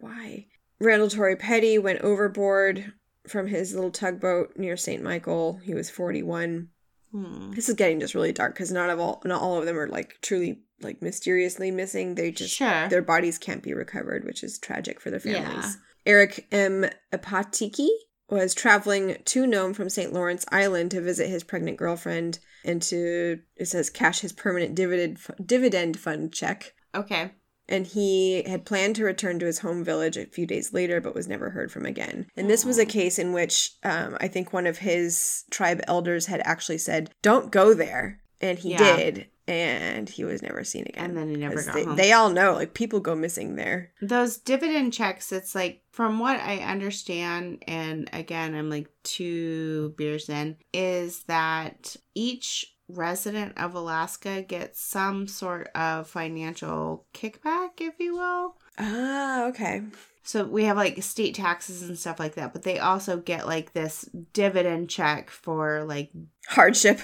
[0.00, 0.46] why?
[0.80, 2.92] Randall Torrey Petty went overboard
[3.26, 5.02] from his little tugboat near St.
[5.02, 5.60] Michael.
[5.64, 6.68] He was 41.
[7.12, 7.52] Hmm.
[7.52, 9.88] This is getting just really dark because not of all not all of them are
[9.88, 12.14] like truly like mysteriously missing.
[12.16, 12.88] They just Sure.
[12.88, 15.44] their bodies can't be recovered, which is tragic for their Yeah.
[15.44, 15.78] families.
[16.04, 16.86] Eric M.
[17.12, 17.88] Apatiki
[18.32, 20.12] was traveling to Nome from St.
[20.12, 25.18] Lawrence Island to visit his pregnant girlfriend and to it says cash his permanent dividend
[25.44, 26.72] dividend fund check.
[26.94, 27.32] Okay.
[27.68, 31.14] And he had planned to return to his home village a few days later, but
[31.14, 32.26] was never heard from again.
[32.36, 36.26] And this was a case in which um, I think one of his tribe elders
[36.26, 38.96] had actually said, "Don't go there," and he Yeah.
[38.96, 39.26] did,
[39.60, 41.04] and he was never seen again.
[41.04, 41.96] And then he never got they, home.
[41.96, 43.92] they all know, like people go missing there.
[44.00, 50.28] Those dividend checks, it's like, from what I understand, and again, I'm like two beers
[50.28, 58.14] in, is that each resident of Alaska gets some sort of financial kickback, if you
[58.16, 58.56] will.
[58.78, 59.82] Ah, okay.
[60.22, 63.72] So we have like state taxes and stuff like that, but they also get like
[63.72, 66.10] this dividend check for like
[66.46, 67.00] Hardship.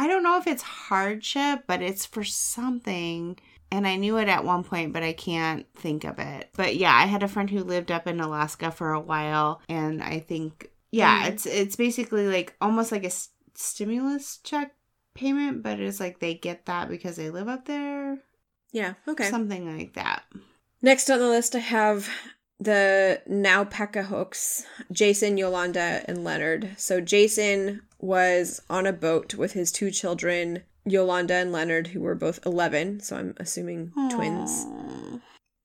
[0.00, 3.38] I don't know if it's hardship, but it's for something.
[3.72, 6.48] And I knew it at one point, but I can't think of it.
[6.56, 10.02] But yeah, I had a friend who lived up in Alaska for a while, and
[10.02, 11.28] I think yeah, Mhm.
[11.32, 14.74] it's it's basically like almost like a s- stimulus check
[15.14, 18.18] payment, but it's like they get that because they live up there,
[18.72, 18.94] Yeah.
[19.06, 19.28] Okay.
[19.30, 20.24] something like that.
[20.82, 22.08] Next on the list, I have
[22.58, 26.74] the now Hooks, Jason, Yolanda, and Leonard.
[26.76, 32.14] So Jason was on a boat with his two children, Yolanda and Leonard, who were
[32.14, 34.66] both 11, so I'm assuming twins.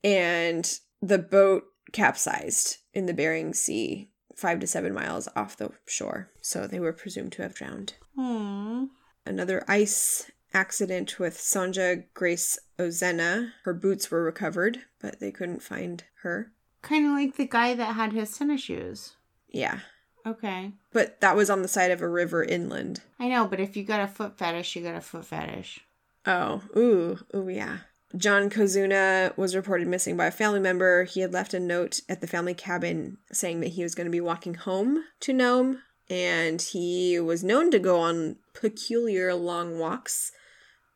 [0.04, 6.32] And the boat capsized in the Bering Sea, five to seven miles off the shore.
[6.42, 7.94] So they were presumed to have drowned.
[8.18, 8.88] Aw.
[9.26, 13.52] Another ice accident with Sonja Grace Ozena.
[13.64, 16.52] Her boots were recovered, but they couldn't find her.
[16.82, 19.16] Kind of like the guy that had his tennis shoes.
[19.50, 19.80] Yeah.
[20.26, 20.72] Okay.
[20.92, 23.02] But that was on the side of a river inland.
[23.20, 25.82] I know, but if you got a foot fetish, you got a foot fetish.
[26.26, 27.80] Oh, ooh, ooh, yeah.
[28.18, 31.04] John Kozuna was reported missing by a family member.
[31.04, 34.12] He had left a note at the family cabin saying that he was going to
[34.12, 40.32] be walking home to Nome, and he was known to go on peculiar long walks,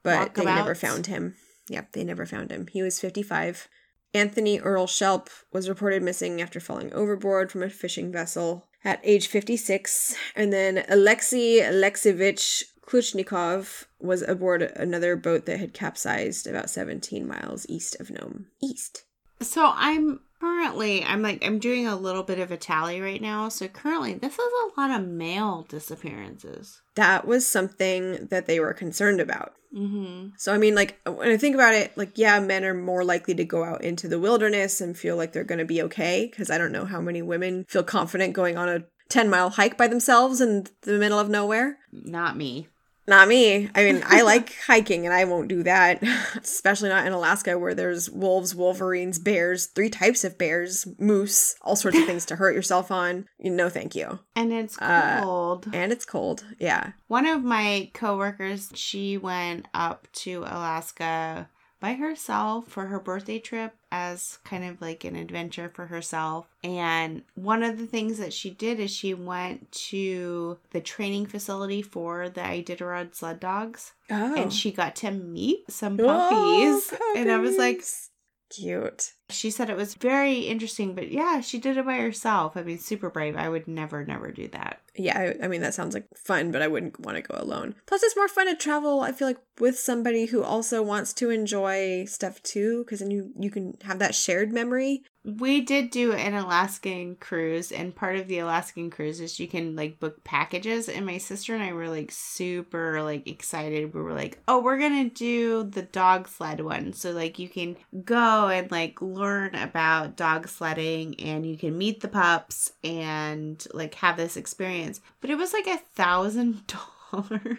[0.02, 1.36] but they never found him.
[1.68, 2.68] Yep, they never found him.
[2.72, 3.68] He was 55.
[4.14, 9.28] Anthony Earl Shelp was reported missing after falling overboard from a fishing vessel at age
[9.28, 10.16] 56.
[10.36, 17.66] And then Alexei Alexeyevich Kluchnikov was aboard another boat that had capsized about 17 miles
[17.70, 18.48] east of Nome.
[18.62, 19.04] East.
[19.42, 23.50] So I'm currently I'm like I'm doing a little bit of a tally right now.
[23.50, 26.82] So currently this is a lot of male disappearances.
[26.96, 29.54] That was something that they were concerned about.
[29.74, 30.30] Mm-hmm.
[30.38, 33.36] So, I mean, like, when I think about it, like, yeah, men are more likely
[33.36, 36.28] to go out into the wilderness and feel like they're going to be okay.
[36.30, 39.78] Because I don't know how many women feel confident going on a 10 mile hike
[39.78, 41.78] by themselves in the middle of nowhere.
[41.92, 42.68] Not me.
[43.10, 43.70] Not me.
[43.74, 46.04] I mean, I like hiking and I won't do that,
[46.42, 51.76] especially not in Alaska where there's wolves, wolverines, bears, three types of bears, moose, all
[51.76, 53.26] sorts of things to hurt yourself on.
[53.40, 54.20] No, thank you.
[54.36, 55.68] And it's Uh, cold.
[55.74, 56.46] And it's cold.
[56.60, 56.92] Yeah.
[57.08, 63.74] One of my coworkers, she went up to Alaska by herself for her birthday trip
[63.92, 66.48] as kind of like an adventure for herself.
[66.64, 71.82] And one of the things that she did is she went to the training facility
[71.82, 74.36] for the Iditarod sled dogs Oh.
[74.36, 77.00] and she got to meet some Oh, puppies.
[77.16, 78.09] And I was like, puppies.
[78.50, 79.14] Cute.
[79.30, 82.58] she said it was very interesting, but yeah, she did it by herself.
[82.58, 83.36] I mean, super brave.
[83.36, 84.82] I would never, never do that.
[84.96, 87.76] Yeah, I, I mean that sounds like fun, but I wouldn't want to go alone.
[87.86, 89.02] Plus, it's more fun to travel.
[89.02, 93.32] I feel like with somebody who also wants to enjoy stuff too, because then you
[93.40, 95.04] you can have that shared memory.
[95.38, 99.76] We did do an Alaskan cruise, and part of the Alaskan cruise is you can
[99.76, 100.90] like book packages.
[100.90, 103.94] And my sister and I were like super like excited.
[103.94, 107.78] We were like, "Oh, we're gonna do the dog sled one." So like you can
[108.04, 113.96] go and like learn about dog sledding, and you can meet the pups and like
[113.96, 115.02] have this experience.
[115.22, 116.64] But it was like a thousand
[117.12, 117.58] dollars.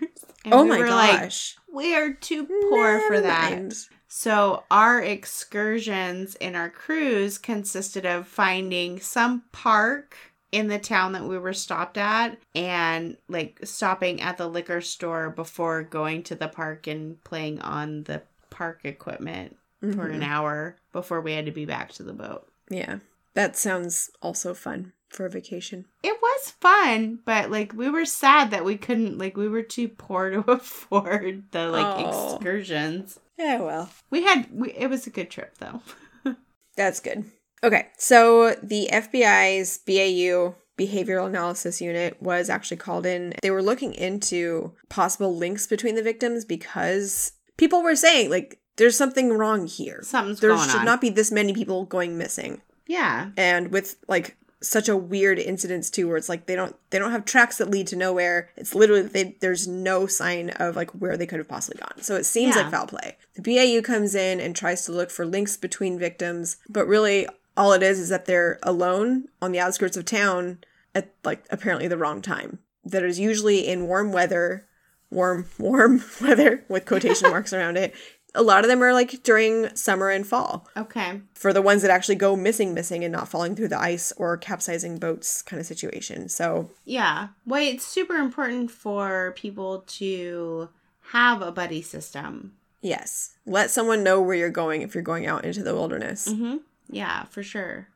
[0.51, 3.51] Oh my gosh, like, we are too poor Never for that.
[3.53, 3.75] mind.
[4.13, 10.17] So our excursions in our cruise consisted of finding some park
[10.51, 15.31] in the town that we were stopped at and like stopping at the liquor store
[15.31, 18.21] before going to the park and playing on the
[18.51, 20.27] park equipment for an Mhm.
[20.29, 22.49] hour before we had to be back to the boat.
[22.69, 22.97] Yeah,
[23.35, 25.87] that sounds also fun for a vacation.
[26.03, 29.87] It was fun, but like we were sad that we couldn't like we were too
[29.89, 32.35] poor to afford the like Oh.
[32.35, 33.21] excursions.
[33.41, 35.81] Yeah, well, We had we, it was a good trip though.
[36.77, 37.25] That's good.
[37.65, 43.35] Okay, so the FBI's BAU Behavioral Analysis Unit was actually called in.
[43.43, 48.97] They were looking into possible links between the victims because people were saying, like, there's
[48.97, 50.01] something wrong here.
[50.03, 50.85] Something's There going should on.
[50.87, 52.63] not be this many people going missing.
[52.87, 53.31] yeah.
[53.37, 57.13] And with like such a weird incidents too where it's like they don't they don't
[57.13, 58.51] have tracks that lead to nowhere.
[58.57, 62.03] It's literally they, there's no sign of like where they could have possibly gone.
[62.03, 62.63] So it seems Yeah.
[62.63, 63.17] like foul play.
[63.37, 67.27] The bau comes in and tries to look for links between victims but really
[67.57, 70.59] all it is is that they're alone on the outskirts of town
[70.95, 72.59] at like apparently the wrong time.
[72.85, 74.67] That is usually in warm weather
[75.11, 77.95] warm warm weather with quotation marks around it
[78.35, 81.21] a lot of them are like during summer and fall Okay.
[81.35, 84.37] for the ones that actually go missing, missing, and not falling through the ice or
[84.37, 86.29] capsizing boats kind of situation.
[86.29, 87.29] So, Yeah.
[87.45, 90.69] Well, it's super important for people to
[91.13, 92.55] have a buddy system.
[92.83, 96.59] yes, let someone know where you're going if you're going out into the wilderness Mm-hmm.
[96.89, 97.89] Yeah, for sure.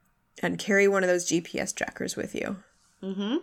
[0.42, 2.56] and carry one of those GPS trackers with you.
[3.02, 3.36] Mm-hmm.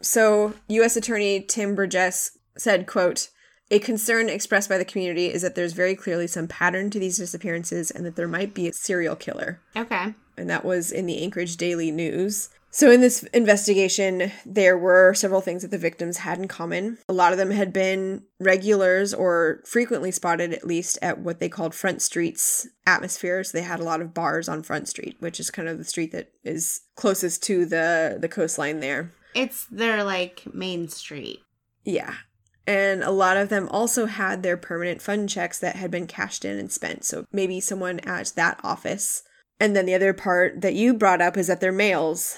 [0.00, 0.96] So, U.S.
[0.96, 3.30] Attorney Tim Burgess said, quote,
[3.74, 7.18] a concern expressed by the community is that there's very clearly some pattern to these
[7.18, 9.60] disappearances and that there might be a serial killer.
[9.76, 10.14] Okay.
[10.36, 12.50] and that was in the Anchorage Daily News.
[12.70, 16.98] So, in this investigation, there were several things that the victims had in common.
[17.08, 21.48] A lot of them had been regulars or frequently spotted, at least, at what they
[21.48, 23.44] called Front Street's atmosphere.
[23.44, 25.84] So, they had a lot of bars on Front Street, which is kind of the
[25.84, 29.12] street that is closest to the, the coastline there.
[29.34, 31.42] It's their like main street.
[31.84, 32.14] Yeah.
[32.66, 36.44] And a lot of them also had their permanent fund checks that had been cashed
[36.44, 37.04] in and spent.
[37.04, 39.22] So, maybe someone at that office.
[39.60, 42.36] And then the other part that you brought up is that they're males.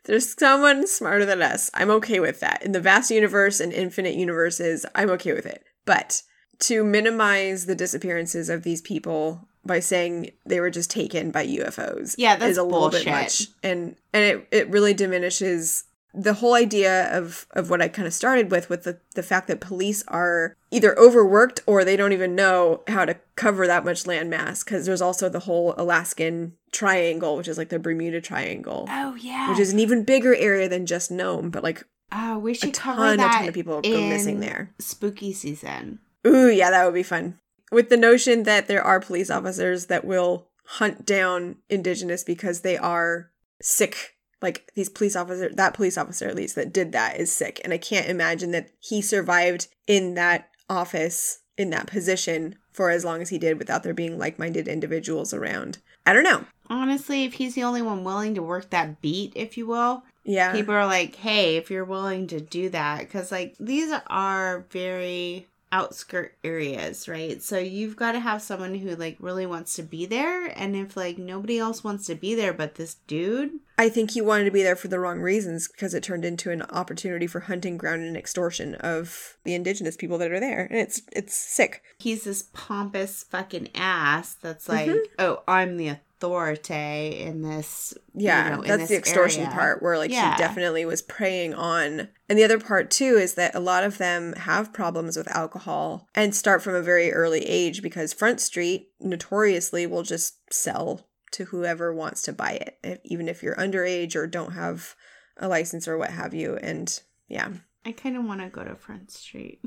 [0.05, 1.69] There's someone smarter than us.
[1.75, 2.63] I'm okay with that.
[2.63, 5.65] In the vast universe and infinite universes i'm okay with it.
[5.85, 6.23] But
[6.61, 12.15] to minimize the disappearances of these people by saying they were just taken by UFOs
[12.17, 13.49] Yeah, that's is a little bit much.
[13.63, 15.85] And and it, it really diminishes
[16.15, 19.49] the whole idea of of what I kind of started with with the the fact
[19.49, 24.07] that police are either overworked or they don't even know how to cover that much
[24.07, 28.87] land mass because there's also the whole Alaskan triangle which is like the Bermuda triangle
[28.91, 29.51] Oh yeah.
[29.51, 32.75] which is an even bigger area than just Nome but like oh, we a should
[32.75, 35.99] cover ton a ton of people go missing there Spooky season.
[36.27, 37.39] Ooh, yeah, that would be fun.
[37.71, 42.77] With the notion that there are police officers that will hunt down indigenous because they
[42.77, 43.31] are
[43.63, 44.16] sick.
[44.43, 47.61] Like these police officer, that police officer at least that did that is sick.
[47.65, 53.05] And I can't imagine that he survived in that office in that position for as
[53.05, 55.79] long as he did without there being like minded individuals around.
[56.05, 56.45] I don't know.
[56.69, 60.53] Honestly, if he's the only one willing to work that beat, if you will, Yeah.
[60.53, 65.47] people are like, hey, if you're willing to do that, because like these are very
[65.73, 67.43] outskirt areas, right?
[67.43, 70.47] So you've got to have someone who like really wants to be there.
[70.59, 74.21] And if like nobody else wants to be there but this dude, I think he
[74.23, 77.41] wanted to be there for the wrong reasons because it turned into an opportunity for
[77.41, 80.67] hunting ground and extortion of the indigenous people that are there.
[80.71, 81.83] And it's it's sick.
[81.99, 84.99] he's this pompous fucking ass that's like, Mm-hmm.
[85.19, 87.95] oh, I'm the authority in this.
[88.15, 89.55] you Yeah, know, in that's the extortion area.
[89.55, 90.33] part where like Yeah.
[90.33, 92.09] he definitely was preying on.
[92.29, 96.09] And the other part too is that a lot of them have problems with alcohol
[96.15, 101.47] and start from a very early age because Front Street notoriously will just sell to
[101.47, 104.95] whoever wants to buy it, if- even if you're underage or don't have
[105.39, 106.57] a license or what have you.
[106.57, 106.99] And
[107.29, 107.49] yeah.
[107.85, 109.61] I kind of want to go to Front Street.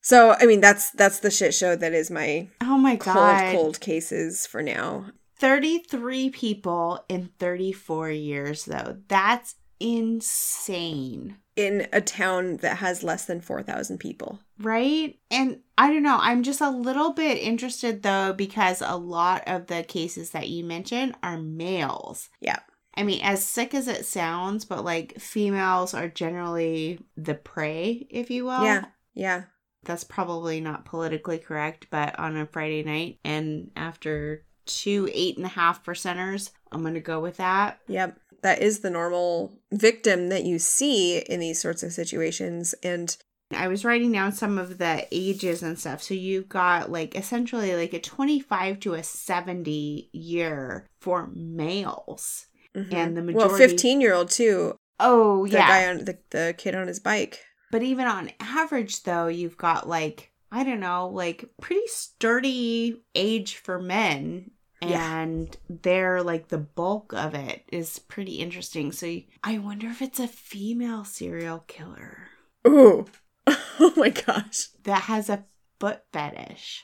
[0.08, 3.56] So I mean that's that's the shit show that is my Oh my god cold
[3.56, 5.08] cold cases for now.
[5.38, 9.00] 33 people in 34 years, though.
[9.10, 11.36] That's insane.
[11.58, 14.40] In a town that has less than 4,000 people.
[14.58, 15.20] Right?
[15.30, 16.18] And I don't know.
[16.22, 20.64] I'm just a little bit interested, though, because a lot of the cases that you
[20.64, 22.30] mentioned are males.
[22.40, 22.60] Yeah.
[22.96, 28.32] I mean, as sick as it sounds, but like females are generally the prey, if
[28.32, 28.64] you will.
[28.64, 28.86] yeah.
[29.14, 29.44] Yeah.
[29.84, 35.46] That's probably not politically correct, but on a Friday night and after two eight and
[35.46, 37.80] a half percenters, I'm going to go with that.
[37.88, 38.20] Yep.
[38.44, 42.76] That is the normal victim that you see in these sorts of situations.
[42.84, 43.16] And
[43.52, 46.04] I was writing down some of the ages and stuff.
[46.04, 52.48] So you've got like essentially like a 25 to a 70 year for males.
[52.76, 52.96] Mm-hmm.
[52.96, 54.76] And the well, majority- 15 year old too.
[55.00, 55.52] Oh, yeah.
[55.52, 55.68] The yeah.
[55.68, 57.40] guy on the, the kid on his bike.
[57.72, 63.56] But even on average, though, you've got like, I don't know, like pretty sturdy age
[63.58, 64.52] for men.
[64.82, 65.22] Yeah.
[65.22, 68.92] And they're like the bulk of it is pretty interesting.
[68.92, 72.30] So you- I wonder if it's a female serial killer
[72.68, 73.06] Ooh.
[73.48, 74.68] Oh my gosh.
[74.84, 75.46] that has a
[75.80, 76.84] foot fetish.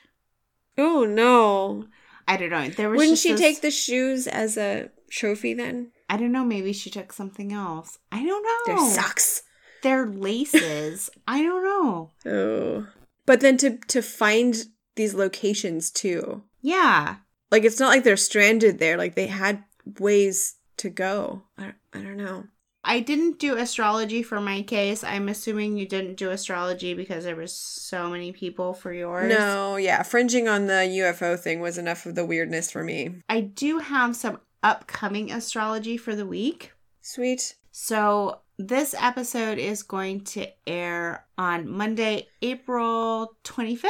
[0.77, 1.85] Oh no.
[2.27, 2.69] I don't know.
[2.69, 5.91] There was Wouldn't she take the shoes as a trophy then?
[6.09, 6.43] I don't know.
[6.45, 7.99] Maybe she took something else.
[8.11, 8.75] I don't know.
[8.75, 9.43] Their socks.
[9.83, 11.09] Their laces.
[11.27, 12.09] I don't know.
[12.25, 12.87] Oh.
[13.25, 14.65] But then to to find
[14.95, 16.43] these locations too.
[16.61, 17.17] Yeah.
[17.51, 18.97] Like it's not like they're stranded there.
[18.97, 19.63] Like they had
[19.99, 21.43] ways to go.
[21.57, 22.45] I, I don't know.
[22.85, 25.03] I didn't do astrology for my case.
[25.05, 29.29] I'm assuming you didn't do astrology because there was so many people for yours.
[29.29, 33.21] No, yeah, fringing on the UFO thing was enough of the weirdness for me.
[33.29, 36.73] I do have some upcoming astrology for the week.
[37.01, 37.55] Sweet.
[37.71, 43.87] So this episode is going to air on Monday, April 25th.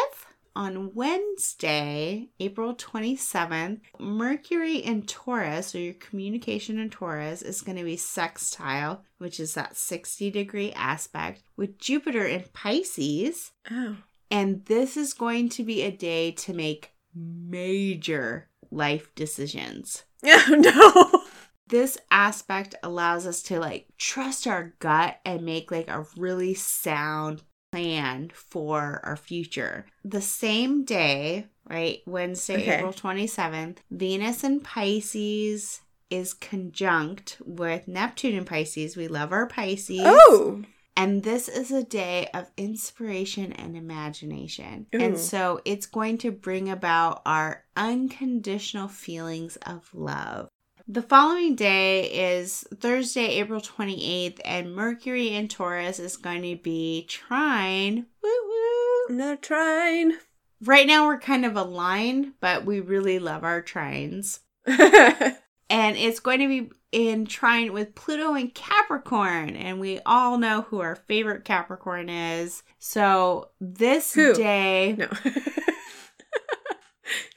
[0.55, 7.83] On Wednesday, April 27th, Mercury in Taurus, or your communication in Taurus, is going to
[7.83, 13.51] be sextile, which is that 60 degree aspect, with Jupiter in Pisces.
[13.71, 13.97] Oh.
[14.29, 21.22] And this is going to be a day to make major life decisions Oh no.
[21.67, 27.43] This aspect allows us to like trust our gut and make like a really sound
[27.71, 29.85] plan for our future.
[30.03, 32.77] The same day, right, Wednesday, Okay.
[32.77, 38.95] April 27th, Venus in Pisces is conjunct with Neptune in Pisces.
[38.95, 40.01] We love our Pisces.
[40.03, 40.61] Oh.
[40.95, 44.85] And this is a day of inspiration and imagination.
[44.93, 44.99] Ooh.
[44.99, 50.49] And so it's going to bring about our unconditional feelings of love.
[50.87, 57.05] The following day is Thursday, April 28th, and Mercury in Taurus is going to be
[57.07, 58.05] trine.
[58.21, 59.15] Woo woo.
[59.15, 60.13] Another trine.
[60.61, 64.39] Right now we're kind of aligned, but we really love our trines.
[65.73, 69.55] And it's going to be in trine with Pluto and Capricorn.
[69.55, 72.61] And we all know who our favorite Capricorn is.
[72.77, 74.35] So this Who?
[74.35, 75.07] day, no.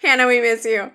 [0.02, 0.92] Hannah, we miss you.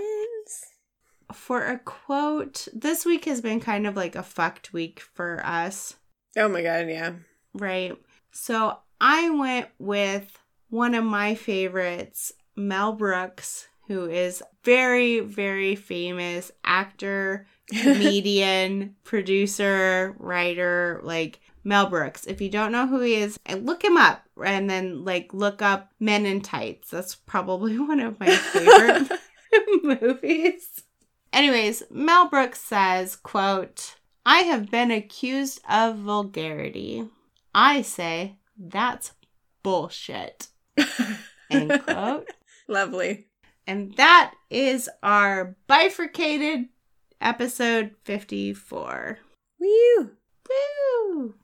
[1.32, 5.96] for a quote this week has been kind of like a fucked week for us.
[6.36, 7.14] Oh my god, yeah.
[7.54, 7.98] right.
[8.30, 10.38] So i went with
[10.70, 21.00] one of my favorites mel brooks who is very very famous actor comedian, producer, writer,
[21.02, 22.26] like Mel Brooks.
[22.26, 25.92] If you don't know who he is, look him up and then like look up
[26.00, 26.90] Men in Tights.
[26.90, 29.20] That's probably one of my favorite
[29.82, 30.82] movies.
[31.32, 37.08] Anyways, Mel Brooks says, quote, I have been accused of vulgarity.
[37.54, 39.12] I say that's
[39.62, 40.48] bullshit.
[41.50, 42.28] End quote.
[42.68, 43.26] Lovely.
[43.66, 46.68] And that is our bifurcated
[47.22, 49.18] episode 54.
[49.60, 50.10] Woo!
[50.48, 51.34] Woo!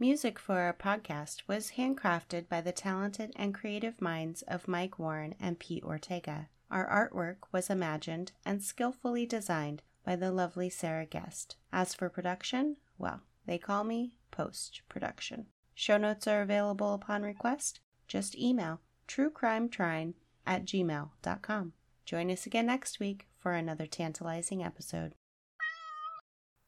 [0.00, 5.34] Music for our podcast was handcrafted by the talented and creative minds of Mike Warren
[5.40, 6.48] and Pete Ortega.
[6.70, 11.56] Our artwork was imagined and skillfully designed by the lovely Sarah Guest.
[11.70, 15.48] As for production, well, they call me post production.
[15.74, 17.80] Show notes are available upon request.
[18.06, 20.14] Just email truecrimetrine
[20.46, 21.74] at gmail.com.
[22.06, 25.14] Join us again next week for another tantalizing episode.